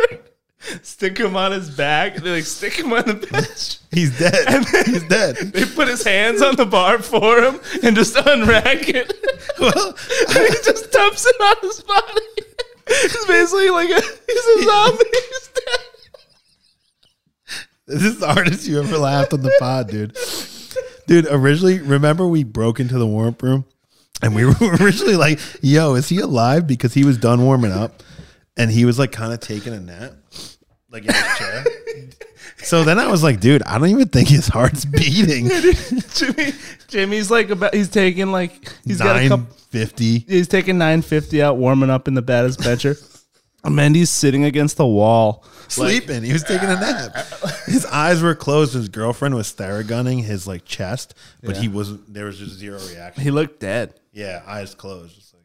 [0.82, 2.16] stick him on his back.
[2.16, 3.78] They like stick him on the bench.
[3.91, 4.66] He's dead.
[4.86, 5.38] He's dead.
[5.53, 9.14] They put his hands on the bar for him and just unrack it.
[9.60, 9.95] Well,
[10.30, 12.22] and he just dumps it on his body.
[12.88, 15.03] It's basically like a, he's a zombie.
[15.12, 15.80] He's dead.
[17.88, 20.18] This is the hardest you ever laughed on the pod, dude.
[21.05, 23.66] Dude, originally, remember we broke into the warm room
[24.22, 26.68] and we were originally like, yo, is he alive?
[26.68, 28.03] Because he was done warming up
[28.55, 30.13] and he was like kind of taking a nap,
[30.89, 31.65] like in his chair.
[32.57, 35.49] so then I was like, dude, I don't even think his heart's beating.
[36.13, 36.53] Jimmy,
[36.88, 37.74] Jimmy's like about.
[37.74, 39.45] He's taking like he's got a couple.
[39.74, 40.20] 950.
[40.20, 42.95] He's taking 950 out, warming up in the baddest bencher.
[43.70, 46.24] Mendy's sitting against the wall, Sleeping.
[46.24, 47.15] he was taking a nap.
[47.65, 48.74] His eyes were closed.
[48.74, 51.13] His girlfriend was theragunning his like chest,
[51.43, 51.61] but Yeah.
[51.63, 53.24] he wasn't, there was just zero reaction.
[53.24, 53.93] He looked dead.
[54.13, 55.15] Yeah, eyes closed.
[55.15, 55.43] Just like.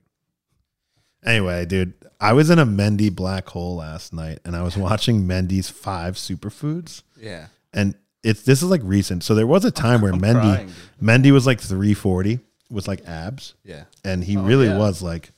[1.25, 5.25] Anyway, dude, I was in a Mendy black hole last night, and I was watching
[5.25, 7.47] Mendy's five superfoods, Yeah.
[7.73, 9.25] and it's this is like recent.
[9.25, 10.73] So there was a time where Mendy crying.
[11.03, 13.85] Mendy was like three forty with like abs, Yeah.
[14.05, 14.79] and he oh, really yeah.
[14.79, 15.33] was like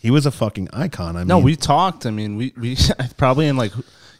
[0.00, 1.16] he was a fucking icon.
[1.16, 2.06] I No, mean, we talked.
[2.06, 2.76] I mean, we we
[3.16, 3.72] probably in like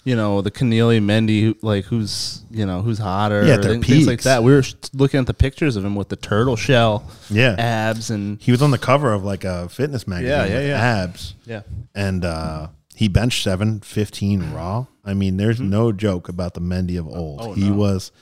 [0.04, 4.06] you know the Kennelly Mendy, who- like who's you know who's hotter, Yeah, things things
[4.06, 4.42] like that.
[4.42, 4.62] We were
[4.94, 8.62] looking at the pictures of him with the turtle shell, yeah, abs, and he was
[8.62, 10.30] on the cover of like a fitness magazine.
[10.52, 10.80] Yeah, yeah, yeah.
[11.02, 11.34] abs.
[11.44, 11.62] yeah,
[11.94, 14.86] and uh, he benched seven fifteen raw.
[15.04, 17.40] I mean, there's no joke about the Mendy of old.
[17.40, 17.50] Mm-hmm.
[17.50, 17.76] Oh, he no.
[17.76, 18.12] was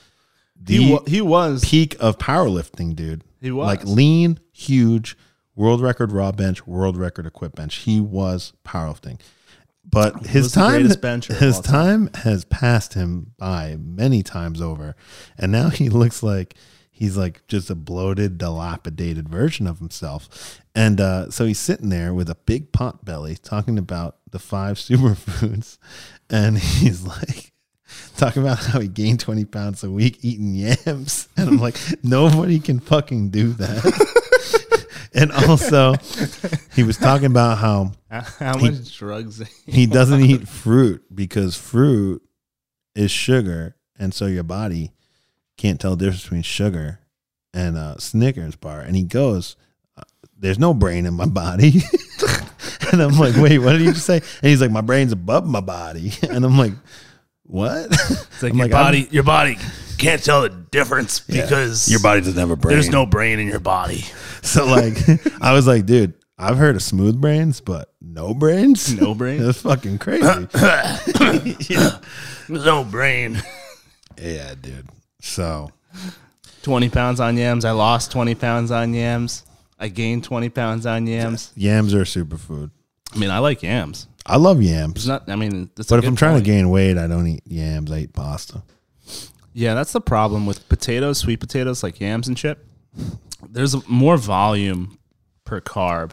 [0.61, 3.23] the he wa- he was peak of powerlifting, dude.
[3.39, 3.67] He was.
[3.67, 5.15] like lean, huge,
[5.57, 7.75] world record raw bench, world record equip bench.
[7.77, 9.19] He was powerlifting.
[9.89, 12.07] But his time, greatest bencher of his time.
[12.07, 14.95] time has passed him by many times over,
[15.37, 16.55] and now he looks like
[16.91, 20.61] he's like just a bloated, dilapidated version of himself.
[20.75, 24.75] And uh, so he's sitting there with a big pot belly, talking about the five
[24.77, 25.77] superfoods,
[26.29, 27.53] and he's like
[28.17, 31.29] talking about how he gained 20 pounds a week eating yams.
[31.37, 34.26] And I'm like, nobody can fucking do that.
[35.13, 35.93] and also,
[36.75, 39.41] he was talking about how how, how much drugs?
[39.65, 42.21] he doesn't eat fruit because fruit
[42.95, 43.75] is sugar.
[43.99, 44.91] And so your body
[45.57, 46.99] can't tell the difference between sugar
[47.53, 48.81] and a Snickers bar.
[48.81, 49.55] And he goes,
[49.97, 50.03] uh,
[50.37, 51.81] There's no brain in my body.
[52.91, 54.17] and I'm like, Wait, what did you just say?
[54.17, 56.11] And he's like, My brain's above my body.
[56.29, 56.73] And I'm like,
[57.43, 57.87] What?
[57.91, 59.57] It's like I'm your like, I'm- body, your body
[59.97, 62.73] can't tell the difference because Your body doesn't have a brain.
[62.75, 64.05] there's no brain in your body.
[64.41, 64.97] So like,
[65.41, 69.41] I was like, dude, I've heard of smooth brains, but no brains, No brain?
[69.43, 70.23] That's fucking crazy.
[71.69, 71.97] yeah.
[72.47, 73.41] There's no brain.
[74.21, 74.87] yeah, dude.
[75.21, 75.71] So
[76.63, 77.65] 20 pounds on yams.
[77.65, 79.43] I lost 20 pounds on yams.
[79.79, 81.51] I gained 20 pounds on yams.
[81.55, 82.71] yams are a superfood.
[83.13, 84.07] I mean, I like yams.
[84.25, 86.45] I love It's yams, not, I mean, that's a but if good I'm trying point.
[86.45, 87.91] to gain weight, I don't eat yams.
[87.91, 88.61] I eat pasta.
[89.57, 92.59] Yeah, that's the problem with potatoes, sweet potatoes like yams and shit.
[93.49, 94.99] There's more volume
[95.45, 96.11] per carb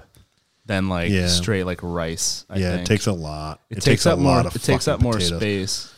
[0.65, 1.29] than like Yeah.
[1.29, 2.47] straight like rice.
[2.49, 2.83] I yeah, think.
[2.83, 3.61] it takes a lot.
[3.69, 4.41] it, takes, up more.
[4.41, 5.37] It takes fucking up more potatoes.
[5.41, 5.91] space.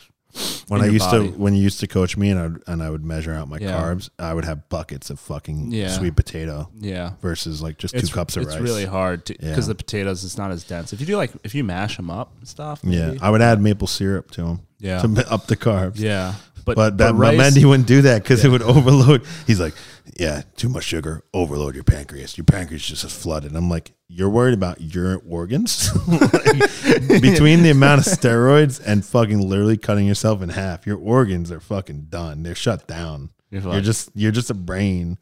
[0.67, 1.31] When in I your used body.
[1.31, 3.47] to, when you used to coach me, and I would, and I would measure out
[3.47, 3.71] my Yeah.
[3.81, 5.87] carbs, I would have buckets of fucking Yeah.
[5.97, 8.61] sweet potato Yeah, versus like just two cups of it's rice.
[8.61, 9.67] really hard because Yeah.
[9.71, 10.91] the potatoes it's not as dense.
[10.91, 13.19] If you do like if you mash them up and stuff, yeah, maybe.
[13.21, 14.59] I would add maple syrup to them.
[14.79, 15.01] Yeah.
[15.01, 15.97] to up the carbs.
[15.99, 16.33] yeah.
[16.67, 19.25] But But that rice, Mendy wouldn't do that because it would overload.
[19.47, 19.73] He's like,
[20.19, 22.37] yeah, too much sugar, overload your pancreas.
[22.37, 23.55] Your pancreas just is flooded.
[23.55, 25.89] I'm like, you're worried about your organs?
[26.07, 26.21] Like,
[27.21, 31.59] between the amount of steroids and fucking literally cutting yourself in half, your organs are
[31.59, 32.43] fucking done.
[32.43, 33.29] They're shut down.
[33.49, 35.17] You're You're, just you're just a brain,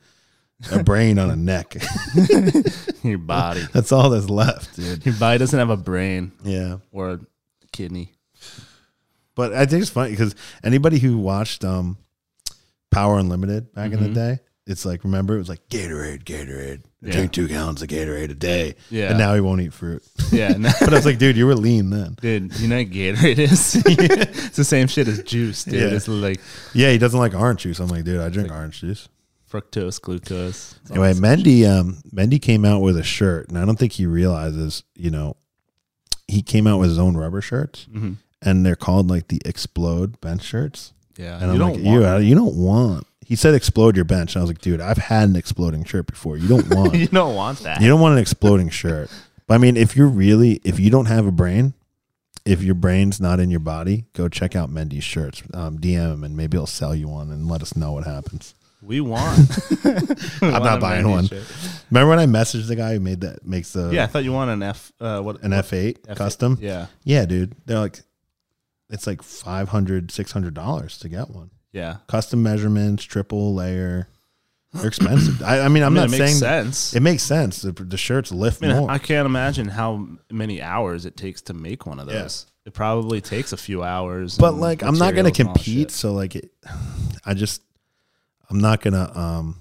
[0.71, 1.75] a brain on a neck.
[3.03, 5.05] your body, That's all that's left, dude.
[5.05, 6.77] your body doesn't have a brain Yeah.
[6.91, 7.19] or a
[7.71, 8.13] kidney.
[9.35, 10.33] But I think it's funny because
[10.63, 11.97] anybody who watched um,
[12.91, 16.81] Power Unlimited back in the day, it's like remember it was like Gatorade, Gatorade.
[17.01, 17.11] Yeah.
[17.11, 18.75] Drink two gallons of Gatorade a day.
[18.89, 19.09] Yeah.
[19.09, 20.01] And now he won't eat fruit.
[20.31, 22.15] Yeah, no, but I was like, dude, you were lean then.
[22.19, 23.75] dude, you know what Gatorade is?
[23.85, 25.73] it's the same shit as juice, dude.
[25.75, 25.95] Yeah.
[25.95, 26.39] It's like
[26.73, 27.79] Yeah, he doesn't like orange juice.
[27.79, 29.07] I'm like, dude, I drink orange juice.
[29.51, 30.79] fructose, glucose.
[30.89, 34.83] Anyway, Mendy, um, Mendy came out with a shirt, and I don't think he realizes,
[34.95, 35.35] you know,
[36.27, 38.15] he came out with his own rubber shirts, Mhm.
[38.41, 40.93] And they're called like the Explode bench shirts.
[41.17, 43.07] Yeah, And you I'm don't like, you, uh, you don't want.
[43.25, 46.07] He said, "Explode your bench." And I was like, "Dude, I've had an exploding shirt
[46.07, 46.37] before.
[46.37, 46.93] You don't want.
[46.93, 47.81] you don't want that.
[47.81, 49.09] you don't want an exploding shirt."
[49.47, 51.73] But I mean, if you're really, if you don't have a brain,
[52.45, 55.41] if your brain's not in your body, go check out Mendy's shirts.
[55.53, 58.53] Um, DM him, and maybe he'll sell you one, and let us know what happens.
[58.83, 59.49] We want.
[59.85, 61.25] I'm want not buying one.
[61.27, 61.43] shirt.
[61.89, 64.33] Remember when I messaged the guy who made that makes the Yeah, I thought you
[64.33, 64.91] want an F.
[64.99, 66.15] Uh, what an F8 F8?
[66.15, 66.57] custom?
[66.61, 67.55] Yeah, Yeah, dude.
[67.65, 68.01] They're like,
[68.89, 71.49] it's like 500 $600 to get one.
[71.71, 71.97] yeah.
[72.07, 74.07] Custom measurements, triple layer.
[74.73, 75.41] They're expensive.
[75.41, 76.93] I, I mean, I'm I mean, not it makes saying sense.
[76.93, 77.61] it makes sense.
[77.61, 78.91] The, the shirts lift I mean, more.
[78.91, 82.23] I can't imagine how many hours it takes to make one of Yeah.
[82.23, 82.45] those.
[82.65, 84.37] It probably takes a few hours.
[84.37, 85.91] but like, I'm not going to materials and all compete.
[85.91, 86.51] So like, it,
[87.25, 87.61] I just,
[88.49, 89.55] I'm not going to, um,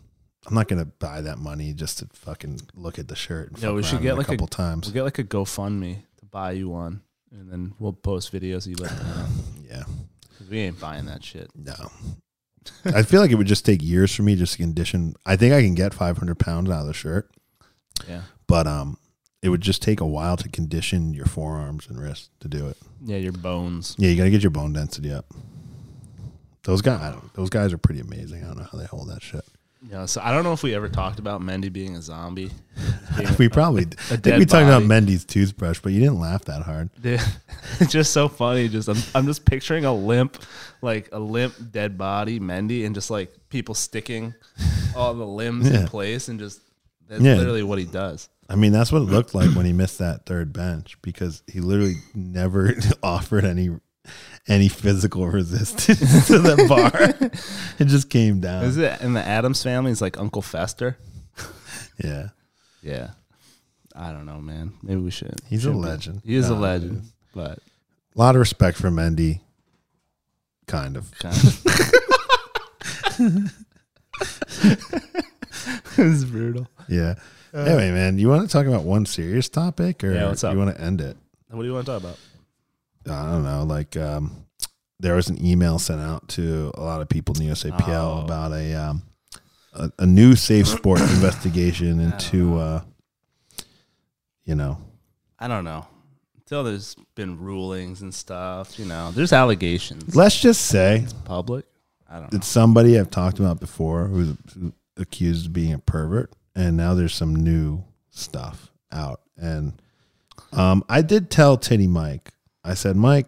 [0.46, 3.52] I'm not gonna buy that money just to fucking look at the shirt.
[3.52, 4.86] And Yeah, we should get like a a- couple times.
[4.86, 7.00] We'll get like a GoFundMe to buy you one,
[7.34, 8.66] and then we'll post videos.
[8.66, 9.26] You let them know.
[9.70, 9.84] Yeah,
[10.38, 11.50] 'Cause we ain't buying that shit.
[11.54, 11.74] no.
[12.86, 15.14] I feel like it would just take years for me just to condition.
[15.26, 17.30] I think I can get 500 pounds out of the shirt.
[18.08, 18.96] Yeah, but um
[19.42, 22.78] it would just take a while to condition your forearms and wrists to do it.
[23.04, 23.18] yeah.
[23.18, 23.94] Your bones.
[23.98, 25.26] Yeah, you got to get your bone density up.
[26.62, 28.42] Those guys, those guys are pretty amazing.
[28.42, 29.44] I don't know how they hold that shit.
[29.90, 30.06] Yeah.
[30.06, 32.50] So I don't know if we ever talked about Mendy being a zombie.
[33.16, 34.82] Being We a- probably, a I think we talked about.
[34.82, 36.90] Mendy's toothbrush, but you didn't laugh that hard.
[37.00, 37.20] Dude,
[37.78, 38.68] it's just so funny.
[38.68, 40.42] Just I'm, I'm just picturing a limp,
[40.82, 44.34] like a limp dead body, Mendy, and just like people sticking
[44.96, 45.82] all the limbs Yeah.
[45.82, 46.60] in place, and just
[47.08, 47.36] that's Yeah.
[47.36, 48.28] literally what he does.
[48.48, 51.60] I mean, that's what it looked like when he missed that third bench because he
[51.60, 53.70] literally never offered any
[54.48, 56.92] any physical resistance to the bar.
[57.78, 58.64] it just came down.
[58.64, 59.90] Is it in the Addams family?
[59.92, 60.96] It's like Uncle Fester.
[62.02, 62.28] Yeah,
[62.82, 63.10] Yeah,
[63.94, 64.72] I don't know, man.
[64.82, 65.36] Maybe we should.
[65.48, 65.78] He's a should be.
[65.78, 66.22] legend.
[66.24, 67.10] He is a legend, dude.
[67.34, 69.40] but a lot of respect for Mendy.
[70.66, 71.10] Kind of.
[71.18, 71.64] kind of.
[75.98, 76.68] it's brutal.
[76.88, 77.14] Yeah.
[77.54, 80.52] anyway, man, you want to talk about one serious topic, or Uh, Yeah, what's up?
[80.52, 81.16] you want to end it?
[81.50, 82.18] What do you want to talk about?
[83.08, 83.64] I don't know.
[83.64, 84.46] Like, um,
[85.00, 88.24] there was an email sent out to a lot of people in the USAPL Oh.
[88.24, 89.02] about a um,
[89.74, 92.80] a, a new safe sport investigation into, uh,
[94.44, 94.78] you know,
[95.38, 95.86] I don't know.
[96.36, 100.14] Until there's been rulings and stuff, you know, there's allegations.
[100.14, 101.64] let's just say Public.
[102.08, 102.36] I don't know.
[102.36, 104.36] it's somebody I've talked about before who's
[104.96, 109.22] accused of being a pervert, and now there's some new stuff out.
[109.36, 109.72] And
[110.52, 112.30] um, I did tell Titty Mike,
[112.64, 113.26] I said, Mike,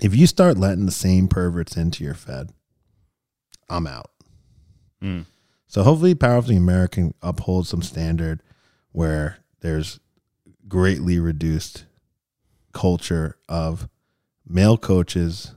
[0.00, 2.52] if you start letting the same perverts into your Fed,
[3.68, 4.10] I'm out.
[5.02, 5.26] Mm.
[5.66, 8.42] So hopefully, Powerlifting America upholds some standard
[8.92, 10.00] where there's
[10.66, 11.84] greatly reduced
[12.72, 13.88] culture of
[14.46, 15.54] male coaches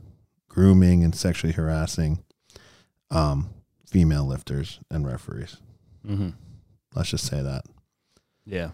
[0.50, 2.24] grooming and sexually harassing
[3.10, 3.50] um,
[3.86, 5.58] female lifters and referees.
[6.06, 6.30] Mm-hmm.
[6.94, 7.64] Let's just say that.
[8.46, 8.72] Yeah.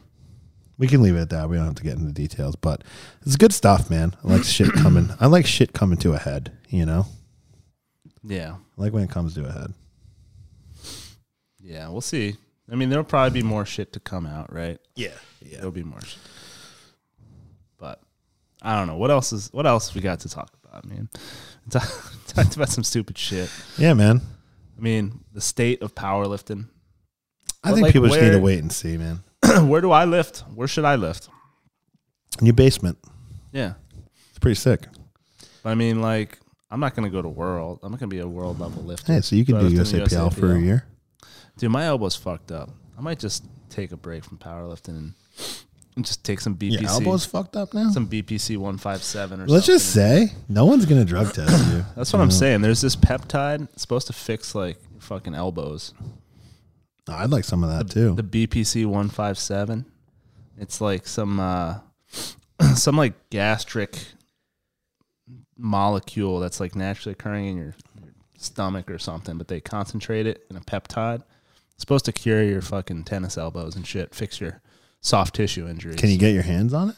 [0.78, 1.50] We can leave it at that.
[1.50, 2.84] We don't have to get into details, but
[3.26, 4.16] it's good stuff, man.
[4.24, 5.10] I like shit coming.
[5.20, 6.52] I like shit coming to a head.
[6.70, 7.06] You know,
[8.24, 8.56] Yeah.
[8.78, 9.74] I like when it comes to a head.
[11.60, 11.90] Yeah.
[11.90, 12.36] We'll see.
[12.72, 14.78] I mean, there'll probably be more shit to come out, right?
[14.96, 15.58] Yeah, yeah.
[15.58, 16.20] There'll be more shit.
[17.78, 18.02] But
[18.62, 18.98] I don't know.
[18.98, 21.08] What else is what else we got to talk about, man?
[21.70, 23.50] Talked about some stupid shit.
[23.78, 24.22] Yeah, man.
[24.78, 26.68] I mean, the state of powerlifting.
[27.64, 29.24] I But, think like, people just need to wait and see, man.
[29.68, 30.40] Where do I lift?
[30.54, 31.30] Where should I lift?
[32.40, 32.98] In your basement,
[33.52, 33.74] Yeah.
[34.30, 34.88] it's pretty sick.
[35.64, 36.40] But I mean, like,
[36.70, 37.80] I'm not gonna go to world.
[37.84, 39.14] I'm not gonna be a world level lifter.
[39.14, 40.64] Hey, so you can I do lift in the USAPL for a USAPL?
[40.66, 40.86] year.
[41.58, 42.70] Dude, my elbow's fucked up.
[42.98, 45.14] I might just take a break from powerlifting and,
[45.96, 46.82] and just take some BPC.
[46.82, 47.90] Your elbow's fucked up now.
[47.90, 49.54] some BPC 157 or something.
[49.54, 49.76] Let's something.
[49.80, 51.84] just say no one's gonna drug test you.
[51.96, 52.62] That's what I'm saying.
[52.62, 55.94] There's this peptide it's supposed to fix like your fucking elbows.
[57.10, 58.16] I'd like some of that too.
[58.16, 59.86] The BPC 157.
[60.58, 61.80] It's like some uh
[62.76, 63.98] some like gastric
[65.58, 70.46] molecule that's like naturally occurring in your, your stomach or something, but they concentrate it
[70.50, 71.24] in a peptide.
[71.74, 74.62] It's supposed to cure your fucking tennis elbows and shit, fix your
[75.02, 75.98] soft tissue injuries.
[75.98, 76.96] Can you get your hands on it?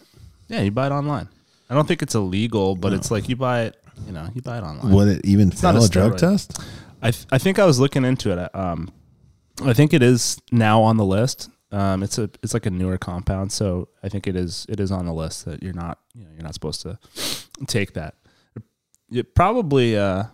[0.48, 1.30] Yeah, you buy it online.
[1.70, 4.58] I don't think it's illegal, but it's like you buy it, you know, you buy
[4.58, 4.92] it online.
[4.92, 6.60] Would it even not fail a a drug test?
[7.02, 8.56] I th- I think I was looking into it.
[8.56, 8.92] Um,
[9.64, 11.50] I think it is now on the list.
[11.72, 14.92] Um, it's a it's like a newer compound, so I think it is it is
[14.92, 16.98] on the list that you're not you know you're not supposed to
[17.68, 18.16] take that.
[19.12, 20.26] It probably uh,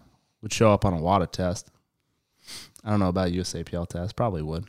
[0.41, 1.71] would show up on a WADA test.
[2.83, 4.15] I don't know about USAPL test.
[4.15, 4.65] Probably would.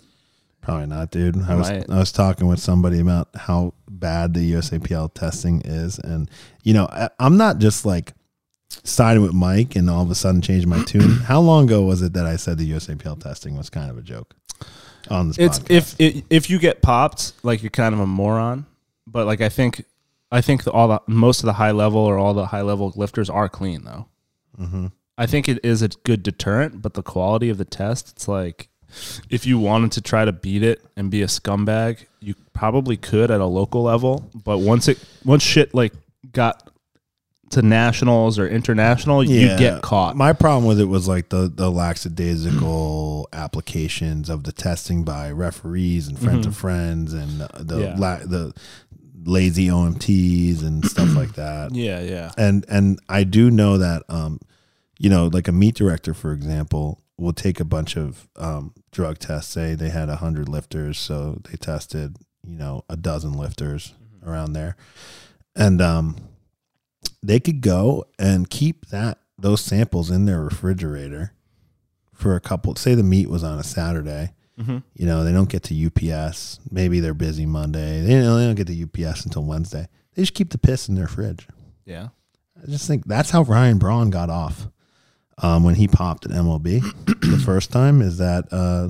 [0.61, 1.37] Probably not, dude.
[1.43, 1.91] I was Might.
[1.91, 6.29] I was talking with somebody about how bad the USAPL testing is, and
[6.65, 8.15] you know, I, I'm not just like
[8.83, 11.19] siding with Mike and all of a sudden changing my tune.
[11.25, 14.03] How long ago was it that I said the USAPL testing was kind of a
[14.03, 14.35] joke
[15.11, 15.71] on this It's podcast?
[15.71, 18.67] if if if you get popped, like you're kind of a moron.
[19.07, 19.85] But like I think,
[20.33, 22.93] I think the, all the most of the high level or all the high level
[22.97, 24.07] lifters are clean though.
[24.61, 24.93] Mhm.
[25.19, 28.69] I think it is a good deterrent, but the quality of the test, it's like
[29.31, 33.31] if you wanted to try to beat it and be a scumbag, you probably could
[33.31, 34.31] at a local level.
[34.45, 35.93] But once it once shit like
[36.33, 36.66] got
[37.51, 40.17] to nationals or international, you get caught.
[40.17, 46.09] My problem with it was like the the lackadaisical applications of the testing by referees
[46.09, 47.83] and friends of friends and the the, Mm-hmm.
[47.83, 47.95] Yeah.
[47.99, 48.55] la- the
[49.25, 51.75] lazy OMTs and stuff like that.
[51.75, 52.33] yeah, yeah.
[52.39, 54.41] And and I do know that um,
[54.99, 59.19] you know, like a meet director, for example, will take a bunch of um, drug
[59.19, 59.53] tests.
[59.53, 62.17] Say they had a hundred lifters, so they tested,
[62.47, 63.95] you know, a dozen lifters
[64.25, 64.77] around there,
[65.55, 66.17] and um,
[67.23, 71.33] they could go and keep that those samples in their refrigerator
[72.15, 72.75] for a couple.
[72.77, 74.33] Say the meet was on a Saturday.
[74.59, 74.83] Mhm.
[74.95, 76.61] You know, they don't get to UPS.
[76.71, 78.01] Maybe they're busy Monday.
[78.01, 79.87] They don't, they don't get to UPS until Wednesday.
[80.15, 81.47] They just keep the piss in their fridge.
[81.85, 82.09] Yeah.
[82.63, 84.69] I just think that's how Ryan Braun got off
[85.43, 86.81] um, when he popped at MLB
[87.21, 88.01] the first time.
[88.01, 88.89] Is that uh,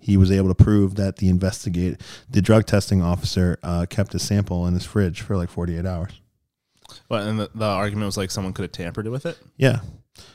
[0.00, 4.22] he was able to prove that the investigate the drug testing officer uh, kept his
[4.24, 6.19] sample in his fridge for like forty eight hours.
[7.10, 9.36] But and the, the argument was like someone could have tampered with it.
[9.56, 9.80] Yeah.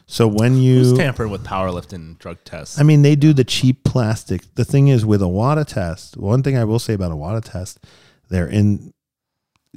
[0.07, 2.77] So when Who's you, tampering with powerlifting drug tests?
[2.77, 4.53] I mean, they do the cheap plastic.
[4.55, 7.41] The thing is, with a WADA test, one thing I will say about a WADA
[7.41, 7.79] test,
[8.29, 8.93] they're in,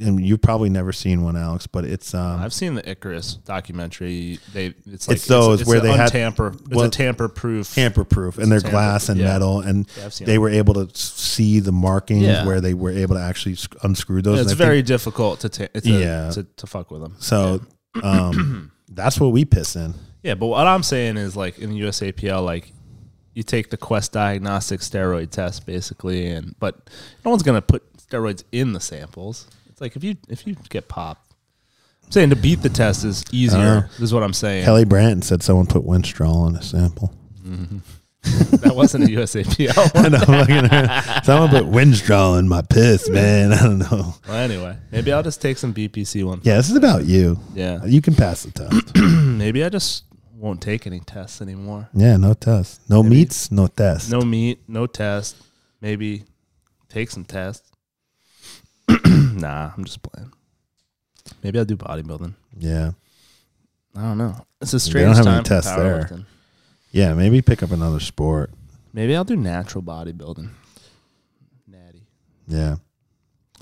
[0.01, 4.39] and you've probably never seen one, Alex, but it's um, I've seen the Icarus documentary.
[4.53, 6.49] They it's like It's those where a they had- tamper.
[6.49, 7.75] It's well, a tamper proof.
[7.75, 9.27] tamper proof and they're glass and yeah.
[9.33, 10.39] metal and Yeah, they it.
[10.39, 12.47] were able to see the markings Yeah.
[12.47, 14.41] where they were able to actually unscrew those.
[14.41, 16.31] It's very think- difficult to, ta- to, Yeah.
[16.31, 17.17] to to fuck with them.
[17.19, 17.61] so.
[18.03, 19.95] Um, that's what we piss in.
[20.23, 22.73] Yeah, but what I'm saying is like in the USAPL, like
[23.35, 26.91] you take the Quest diagnostic steroid test basically, and but
[27.25, 29.47] no one's gonna put steroids in the samples.
[29.79, 31.35] It's like if you if you get popped,
[32.05, 33.89] I'm saying to beat the test is easier.
[33.89, 34.64] Uh, is what I'm saying.
[34.64, 37.14] Kelly Branton said someone put Winstrol in a sample.
[37.45, 39.91] that wasn't a USAPL.
[39.95, 40.66] I know.
[40.76, 43.53] At- someone put Winstrol in my piss, man.
[43.55, 44.14] I don't know.
[44.26, 46.41] well, anyway, maybe I'll just take some BPC one.
[46.43, 47.39] Yeah, this is about you.
[47.55, 48.97] Yeah, You can pass the test.
[48.97, 50.03] maybe I just
[50.35, 51.89] won't take any tests anymore.
[51.95, 52.81] yeah, no tests.
[52.91, 53.14] No Maybe.
[53.14, 54.11] meets, no tests.
[54.11, 55.37] No meet, no test.
[55.81, 56.24] Maybe
[56.89, 57.68] take some tests.
[59.39, 60.32] nah, I'm just playing.
[61.43, 62.34] Maybe I'll do bodybuilding.
[62.59, 62.93] Yeah.
[63.97, 64.45] I don't know.
[64.61, 66.20] It's a They strange don't have any time for tests there.
[66.91, 68.51] Yeah, maybe pick up another sport.
[68.93, 70.51] Maybe I'll do natural bodybuilding.
[71.66, 72.03] Natty.
[72.47, 72.76] Yeah.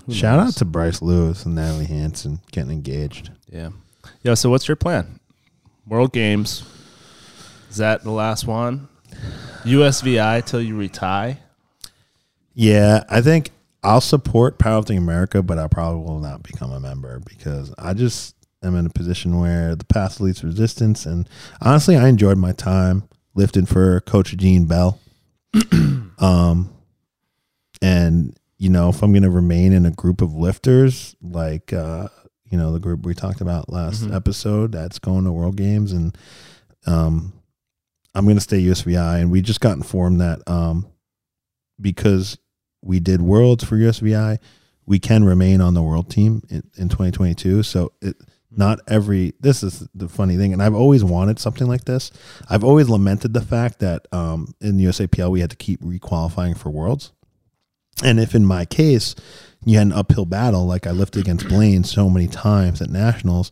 [0.07, 0.55] Who Shout knows?
[0.55, 3.31] out to Bryce Lewis and Natalie Hansen getting engaged.
[3.51, 3.71] yeah.
[4.23, 5.19] Yo, so what's your plan?
[5.87, 6.63] World Games.
[7.71, 8.87] Is that the last one?
[9.65, 11.39] USVI till you retire?
[12.55, 13.51] Yeah, I think
[13.87, 18.35] I'll support Powerlifting America, but I probably will not become a member because I just
[18.65, 21.07] am in a position where the path leads resistance.
[21.07, 21.29] And
[21.63, 24.99] honestly, I enjoyed my time lifting for Coach Gene Bell.
[26.19, 26.71] um,
[27.81, 32.09] and you know, if I'm going to remain in a group of lifters, like uh,
[32.51, 34.15] you know, the group we talked about last Mhm.
[34.15, 36.17] episode, that's going to World Games, and
[36.87, 37.33] um,
[38.15, 39.21] I'm going to stay USVI.
[39.21, 40.87] And we just got informed that um,
[41.81, 42.39] because
[42.87, 44.39] we did Worlds for USVI,
[44.87, 47.63] we can remain on the World team in, in 2022.
[47.63, 48.17] So it
[48.57, 52.11] not every this is the funny thing, and I've always wanted something like this.
[52.49, 56.71] I've always lamented the fact that um, in USAPL we had to keep requalifying for
[56.71, 57.13] Worlds,
[58.03, 59.15] and if in my case
[59.65, 63.51] you had an uphill battle, like I lifted against Blaine so many times at nationals,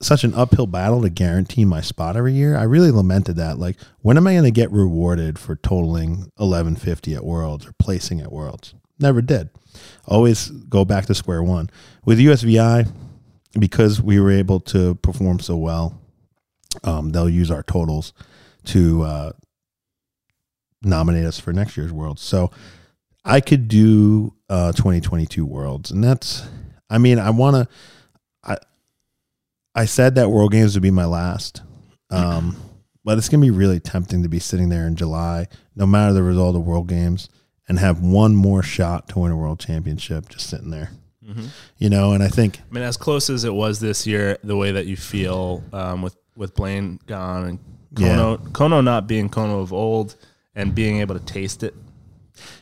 [0.00, 2.56] such an uphill battle to guarantee my spot every year.
[2.56, 3.58] I really lamented that.
[3.58, 8.20] Like, when am I going to get rewarded for totaling 1150 at Worlds or placing
[8.20, 8.74] at Worlds?
[8.98, 9.50] Never did.
[10.06, 11.70] Always go back to square one.
[12.04, 12.90] With USVI,
[13.58, 16.00] because we were able to perform so well,
[16.84, 18.12] um, they'll use our totals
[18.66, 19.32] to uh,
[20.82, 22.22] nominate us for next year's Worlds.
[22.22, 22.50] So
[23.24, 26.48] I could do uh, 2022 Worlds, and that's.
[26.88, 27.74] I mean, I want to.
[29.74, 31.62] I said that World Games would be my last,
[32.10, 32.56] um,
[33.04, 35.46] but it's gonna be really tempting to be sitting there in July,
[35.76, 37.28] no matter the result of World Games,
[37.68, 40.90] and have one more shot to win a World Championship, just sitting there.
[41.24, 41.46] Mm-hmm.
[41.78, 44.56] You know, and I think I mean, as close as it was this year, the
[44.56, 47.58] way that you feel um, with with Blaine gone and
[47.94, 50.16] Kono, Kono not being Kono of old,
[50.54, 51.74] and being able to taste it.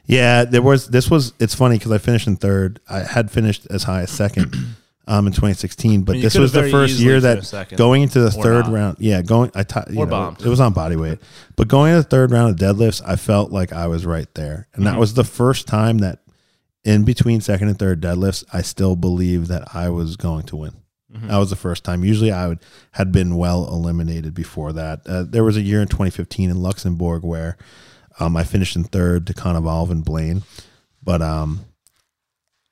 [0.06, 0.88] Yeah, there was.
[0.88, 1.32] This was.
[1.38, 2.80] It's funny because I finished in third.
[2.88, 4.56] I had finished as high as second
[5.08, 8.30] um, in 2016, but I mean, this was the first year that going into the
[8.30, 8.72] third not.
[8.72, 8.96] round.
[9.00, 9.50] Yeah, going.
[9.54, 10.36] I t- you know.
[10.38, 11.18] It was on body weight,
[11.56, 14.68] but going to the third round of deadlifts, I felt like I was right there,
[14.74, 14.92] and Mm-hmm.
[14.92, 16.20] that was the first time that
[16.84, 20.72] in between second and third deadlifts, I still believed that I was going to win.
[21.12, 21.28] Mm-hmm.
[21.28, 22.04] That was the first time.
[22.04, 22.58] Usually, I would
[22.92, 25.00] had been well eliminated before that.
[25.06, 27.56] Uh, there was a year in 2015 in Luxembourg where
[28.20, 30.42] um, I finished in third to Konovalov and Blaine,
[31.02, 31.64] but um,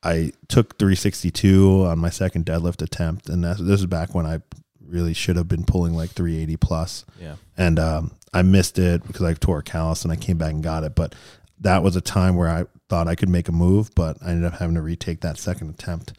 [0.03, 4.41] I took 362 on my second deadlift attempt, and that, this is back when I
[4.87, 7.35] really should have been pulling like 380 plus Yeah.
[7.57, 10.63] and um, I missed it because I tore a callus and I came back and
[10.63, 10.95] got it.
[10.95, 11.15] But
[11.61, 14.45] that was a time where I thought I could make a move, but I ended
[14.45, 16.13] up having to retake that second attempt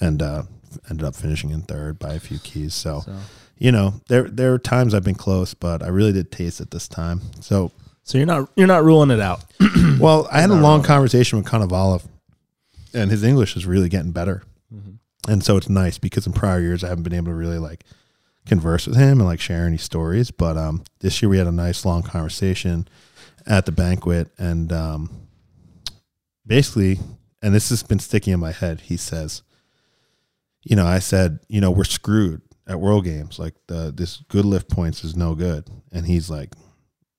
[0.00, 0.42] and uh,
[0.90, 2.74] ended up finishing in third by a few keys.
[2.74, 3.16] So, So,
[3.56, 6.70] you know, there there are times I've been close, but I really did taste it
[6.72, 7.20] this time.
[7.40, 7.70] So,
[8.04, 9.44] so you're not you're not ruling it out.
[9.98, 12.04] well, I had a long conversation with Konovalov,
[12.94, 14.42] and his English is really getting better.
[15.28, 17.84] And so it's nice because in prior years I haven't been able to really like
[18.46, 20.30] converse with him and like share any stories.
[20.30, 22.88] But um, this year we had a nice long conversation
[23.46, 25.28] at the banquet, and um,
[26.46, 26.98] basically,
[27.42, 28.82] and this has been sticking in my head.
[28.82, 29.42] He says,
[30.62, 33.38] "You know, I said, you know, we're screwed at World Games.
[33.38, 36.54] Like the this good lift points is no good." And he's like,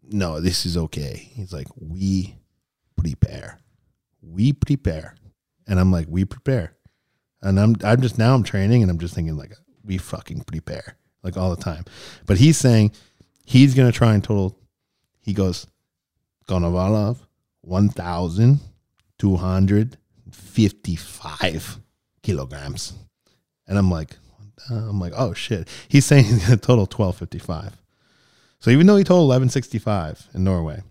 [0.03, 2.35] "No, this is okay." He's like, "We
[2.95, 3.59] prepare,
[4.21, 5.15] we prepare,"
[5.71, 6.75] and I'm like, "We prepare."
[7.41, 9.53] And I'm I'm just now I'm training and I'm just thinking like
[9.83, 11.85] we fucking prepare like all the time.
[12.27, 12.91] But he's saying
[13.45, 14.59] he's gonna try and total.
[15.21, 15.65] He goes
[16.47, 17.19] Konovalov
[17.61, 18.59] one thousand
[19.17, 19.97] two hundred
[20.29, 21.79] fifty five
[22.21, 22.93] kilograms,
[23.65, 24.17] and I'm like
[24.69, 25.69] I'm like oh shit.
[25.87, 27.81] He's saying he's gonna total twelve fifty five.
[28.59, 30.83] So even though he told eleven sixty five in Norway,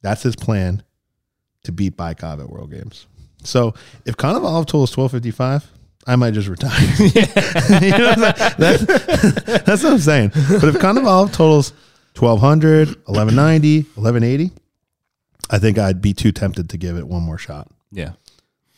[0.00, 0.84] that's his plan
[1.64, 3.06] to beat Baikov at World Games.
[3.48, 3.74] So
[4.04, 5.66] if Konovalov totals twelve fifty five.
[6.06, 6.70] I might just retire.
[7.82, 8.82] You know that's,
[9.66, 10.30] that's what I'm saying.
[10.30, 11.74] But if Konovalov totals
[12.16, 14.50] 1200, 1190, 1180,
[15.50, 17.68] I think I'd be too tempted to give it one more shot.
[17.92, 18.12] Yeah.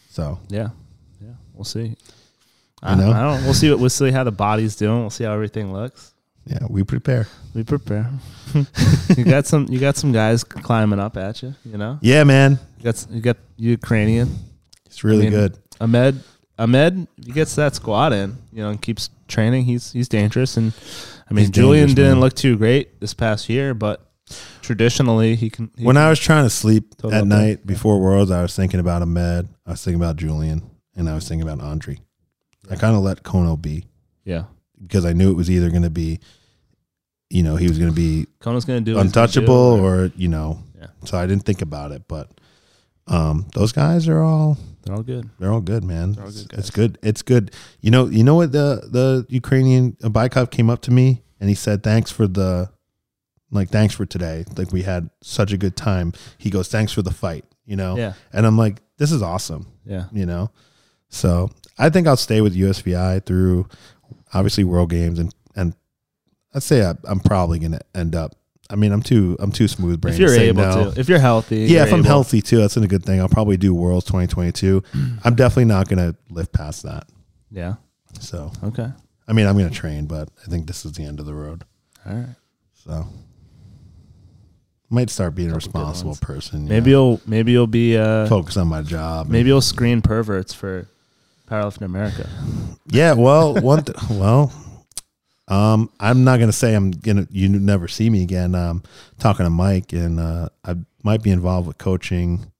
[0.08, 0.70] So, Yeah.
[1.20, 1.34] Yeah.
[1.54, 1.94] We'll see.
[2.82, 3.12] I, know?
[3.12, 3.44] I don't.
[3.44, 5.00] We'll see what we'll see how the body's doing.
[5.00, 6.12] We'll see how everything looks.
[6.46, 7.28] yeah, we prepare.
[7.54, 8.10] We prepare.
[9.16, 9.66] you got some.
[9.68, 11.54] You got some guys climbing up at you.
[11.64, 11.98] You know.
[12.00, 12.58] Yeah, man.
[12.78, 14.34] You got you got Ukrainian
[15.00, 15.58] It's really I mean, good.
[15.80, 16.22] Ahmed.
[16.58, 20.58] Ahmed, he gets that squad in, you know, and keeps training, he's he's dangerous.
[20.58, 20.74] And
[21.30, 22.20] I mean, He's Julian didn't man.
[22.20, 24.06] look too great this past year, but
[24.60, 25.70] traditionally he can.
[25.78, 28.78] He When can- I was trying to sleep at night before Worlds, I was thinking
[28.78, 29.48] about Ahmed.
[29.66, 30.62] I was thinking about Julian,
[30.94, 31.98] and I was thinking about Andre.
[32.70, 33.86] I kind of let Kono be
[34.26, 34.44] yeah,
[34.82, 36.20] because I knew it was either going to be,
[37.30, 40.28] you know, he was going to be Kono's do he's gonna do, untouchable or, you
[40.28, 40.88] know, Yeah.
[41.06, 42.02] so I didn't think about it.
[42.06, 42.28] But
[43.06, 45.28] um, those guys are all they're all good.
[45.38, 46.16] They're all good, man.
[46.20, 46.98] all It's, good it's good.
[47.02, 47.52] It's good.
[47.80, 51.54] You know, you know what the the Ukrainian Baikov came up to me and he
[51.54, 52.70] said, "Thanks for the,
[53.50, 54.44] like, thanks for today.
[54.56, 57.96] Like, we had such a good time." He goes, "Thanks for the fight." You know,
[57.96, 60.50] Yeah, and I'm like, "This is awesome." yeah, You know,
[61.08, 63.68] so I think I'll stay with USVI through,
[64.32, 65.74] obviously World Games and and
[66.54, 68.34] I'd say I, I'm probably gonna end up.
[68.70, 70.14] I mean, I'm too I'm too smooth brain.
[70.14, 70.90] if you're to able no.
[70.92, 73.20] to, if you're healthy, Yeah, you're if I'm healthy too, that's a good thing.
[73.20, 74.82] I'll probably do Worlds 2022.
[75.24, 77.04] I'm definitely not going to live past that.
[77.50, 77.74] Yeah.
[78.20, 78.88] So, Okay.
[79.28, 81.34] I mean, I'm going to train, but I think this is the end of the
[81.34, 81.64] road.
[82.06, 82.28] All right.
[82.74, 83.06] So,
[84.88, 86.66] might start being a responsible person.
[86.66, 86.96] Maybe know.
[87.12, 89.28] you'll maybe you'll be uh focus on my job.
[89.28, 90.88] maybe you'll screen perverts for
[91.48, 92.28] Powerlifting America.
[92.86, 93.12] yeah.
[93.14, 93.84] Well, one.
[93.84, 94.52] Th- well,
[95.50, 97.26] um, I'm not going to say I'm gonna.
[97.30, 98.54] You never see me again.
[98.54, 98.82] Um,
[99.18, 102.50] talking to Mike, and uh, I might be involved with coaching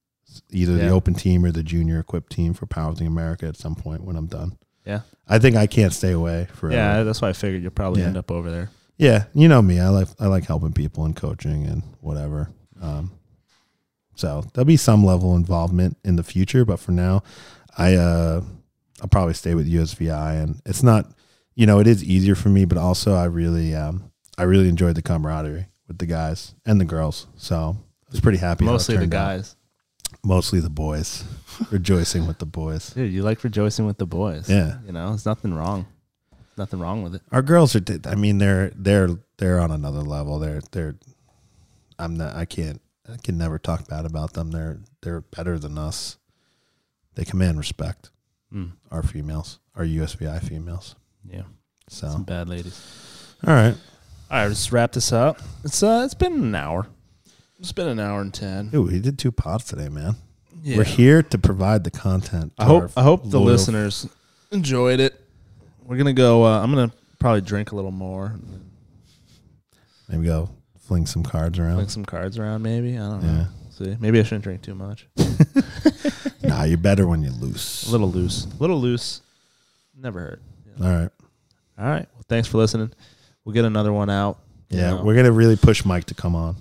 [0.49, 4.03] either the open team or the junior equipped team for Powerlifting America at some point
[4.03, 4.57] when I'm done.
[4.85, 5.01] Yeah.
[5.27, 6.75] I think I can't stay away forever.
[6.75, 8.07] Yeah, that's why I figured you'll probably Yeah.
[8.07, 8.69] end up over there.
[8.97, 9.79] Yeah, you know me.
[9.79, 12.49] I like I like helping people and coaching and whatever.
[12.81, 13.11] Um,
[14.15, 17.23] so there'll be some level of involvement in the future, but for now,
[17.77, 18.41] I uh,
[19.01, 21.07] I'll probably stay with USVI, and it's not,
[21.55, 24.95] you know, it is easier for me, but also I really um, I really enjoyed
[24.95, 27.27] the camaraderie with the guys and the girls.
[27.35, 28.65] So I was pretty happy.
[28.65, 29.27] Mostly the turned out.
[29.27, 29.55] guys.
[30.23, 31.23] mostly the boys,
[31.71, 32.91] rejoicing with the boys.
[32.91, 34.49] Dude, you like rejoicing with the boys.
[34.49, 34.77] Yeah.
[34.85, 35.85] You know, there's nothing wrong.
[36.57, 37.21] Nothing wrong with it.
[37.31, 37.81] Our girls are.
[38.05, 40.39] I mean, they're they're they're on another level.
[40.39, 40.95] They're they're.
[41.97, 42.35] I'm not.
[42.35, 42.81] I can't.
[43.11, 44.51] I can never talk bad about them.
[44.51, 46.17] They're they're better than us.
[47.15, 48.11] They command respect.
[48.53, 48.73] Mm.
[48.91, 50.95] Our females, our USVI females.
[51.27, 51.43] Yeah.
[51.89, 53.35] So Some bad ladies.
[53.45, 53.75] all right.
[54.29, 55.39] All right, let's wrap this up.
[55.63, 56.87] It's uh it's been an hour.
[57.59, 58.69] It's been an hour and ten.
[58.69, 60.15] Dude, we did two pods today, man.
[60.63, 60.77] Yeah.
[60.77, 62.53] We're here to provide the content.
[62.57, 64.07] I hope I hope the listeners
[64.51, 65.19] enjoyed it.
[65.83, 66.45] We're gonna go.
[66.45, 68.39] Uh, I'm gonna probably drink a little more,
[70.07, 70.49] Maybe go
[70.79, 71.75] fling some cards around.
[71.75, 72.61] fling some cards around.
[72.61, 73.31] Maybe I don't know.
[73.31, 73.45] Yeah.
[73.71, 75.07] See, maybe I shouldn't drink too much.
[76.43, 77.87] nah, you're better when you're loose.
[77.87, 79.21] A little loose, a little loose.
[79.97, 80.41] Never hurt.
[80.79, 81.09] All right.
[81.77, 82.07] All right.
[82.13, 82.91] Well, thanks for listening.
[83.43, 84.39] We'll get another one out.
[84.69, 85.03] Yeah, know.
[85.03, 86.55] we're gonna really push Mike to come on.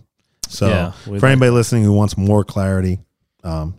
[0.48, 2.98] So Yeah, for like- anybody listening who wants more clarity,
[3.44, 3.74] um,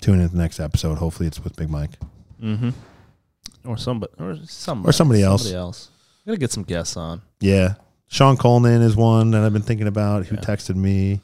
[0.00, 0.96] tune in to the next episode.
[0.98, 1.90] Hopefully, it's with Big Mike.
[2.42, 2.70] Mm-hmm.
[3.64, 5.42] Or somebody, or somebody, Or somebody else.
[5.42, 5.90] Somebody else.
[6.24, 7.20] We're gonna get some guests on.
[7.40, 7.74] Yeah,
[8.08, 10.26] Sean Coleman is one that I've been thinking about.
[10.26, 10.40] Who Yeah.
[10.42, 11.20] texted me?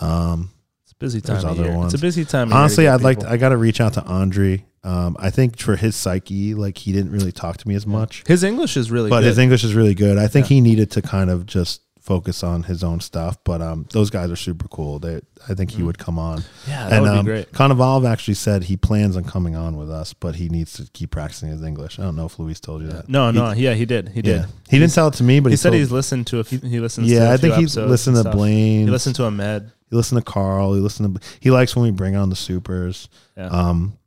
[0.00, 0.50] Um,
[0.84, 1.76] It's a busy time There's other year.
[1.76, 1.94] ones.
[1.94, 2.52] It's a busy time.
[2.52, 3.20] Honestly, I'd like.
[3.20, 4.64] To, I got to reach out to Andre.
[4.84, 8.22] Um, I think for his psyche, like he didn't really talk to me as much,
[8.26, 9.26] his English is really but good.
[9.26, 10.18] his English is really good.
[10.18, 10.54] I think Yeah.
[10.56, 13.36] he needed to kind of just focus on his own stuff.
[13.44, 14.98] But um, those guys are super cool.
[14.98, 15.86] They, I think he Mm.
[15.86, 16.42] would come on.
[16.66, 17.52] yeah, that and would um, be great.
[17.52, 21.10] Konovalov actually said he plans on coming on with us, but he needs to keep
[21.10, 21.98] practicing his English.
[21.98, 23.10] I don't know if Luis told you that.
[23.10, 24.08] No, no, yeah, he did.
[24.10, 24.36] He did.
[24.36, 26.38] yeah, he didn't tell it to me, but he, he, said told- he's listened to
[26.38, 26.60] a few.
[26.60, 27.08] He listens.
[27.08, 28.38] to Yeah, a I few think he's episodes listened and to stuff.
[28.38, 28.86] Blaine.
[28.86, 29.70] He listened to Ahmed.
[29.90, 30.72] He listened to Carl.
[30.74, 31.28] He listened to.
[31.40, 33.08] He likes when we bring on the supers.
[33.36, 33.48] Yeah.
[33.48, 33.98] Um,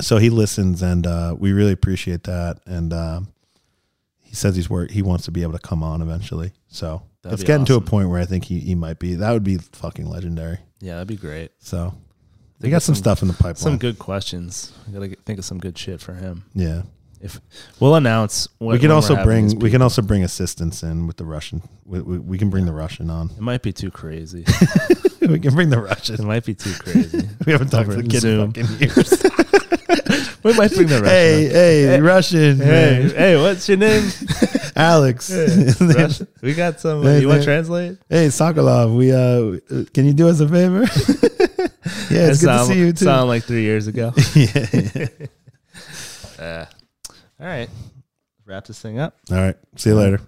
[0.00, 2.60] so he listens, and uh, we really appreciate that.
[2.66, 3.28] And um,
[4.20, 4.90] he says he's work.
[4.90, 6.52] He wants to be able to come on eventually.
[6.68, 9.14] So That'd it's getting to a point where I think he, he might be.
[9.16, 10.58] That would be fucking legendary.
[10.80, 11.52] yeah, that'd be great.
[11.58, 11.94] So
[12.58, 13.56] they Think got some, some- stuff in the pipeline.
[13.56, 14.72] Some good questions.
[14.88, 16.44] I gotta get, think of some good shit for him.
[16.54, 16.82] yeah.
[17.24, 17.40] If
[17.78, 18.48] we'll announce.
[18.58, 21.62] When, we can also bring we can also bring assistants in with the Russian.
[21.84, 23.30] We, we, we can bring the Russian on.
[23.30, 24.44] It might be too crazy.
[25.20, 26.16] we can bring the Russian.
[26.16, 27.28] it might be too crazy.
[27.46, 28.52] We haven't talked to the kid Zoom.
[28.56, 29.22] in fucking years.
[30.42, 31.06] we might bring the Russian.
[31.06, 32.00] hey, hey, Hey.
[32.00, 32.64] Russian, Hey,
[33.00, 33.10] man.
[33.10, 34.10] hey, what's your name?
[34.76, 35.30] Alex.
[35.80, 36.26] Russian.
[36.42, 37.02] We got some.
[37.02, 37.98] Hey, you want to translate?
[38.08, 40.80] Hey, Sokolov, we uh, can you do us a favor?
[42.10, 43.04] yeah, it's That good to see you too.
[43.04, 44.12] Sound like three years ago.
[44.34, 45.06] yeah.
[46.38, 46.64] Uh,
[47.40, 47.68] all right.
[48.46, 49.16] Wrap this thing up.
[49.30, 49.56] All right.
[49.76, 50.20] See you later.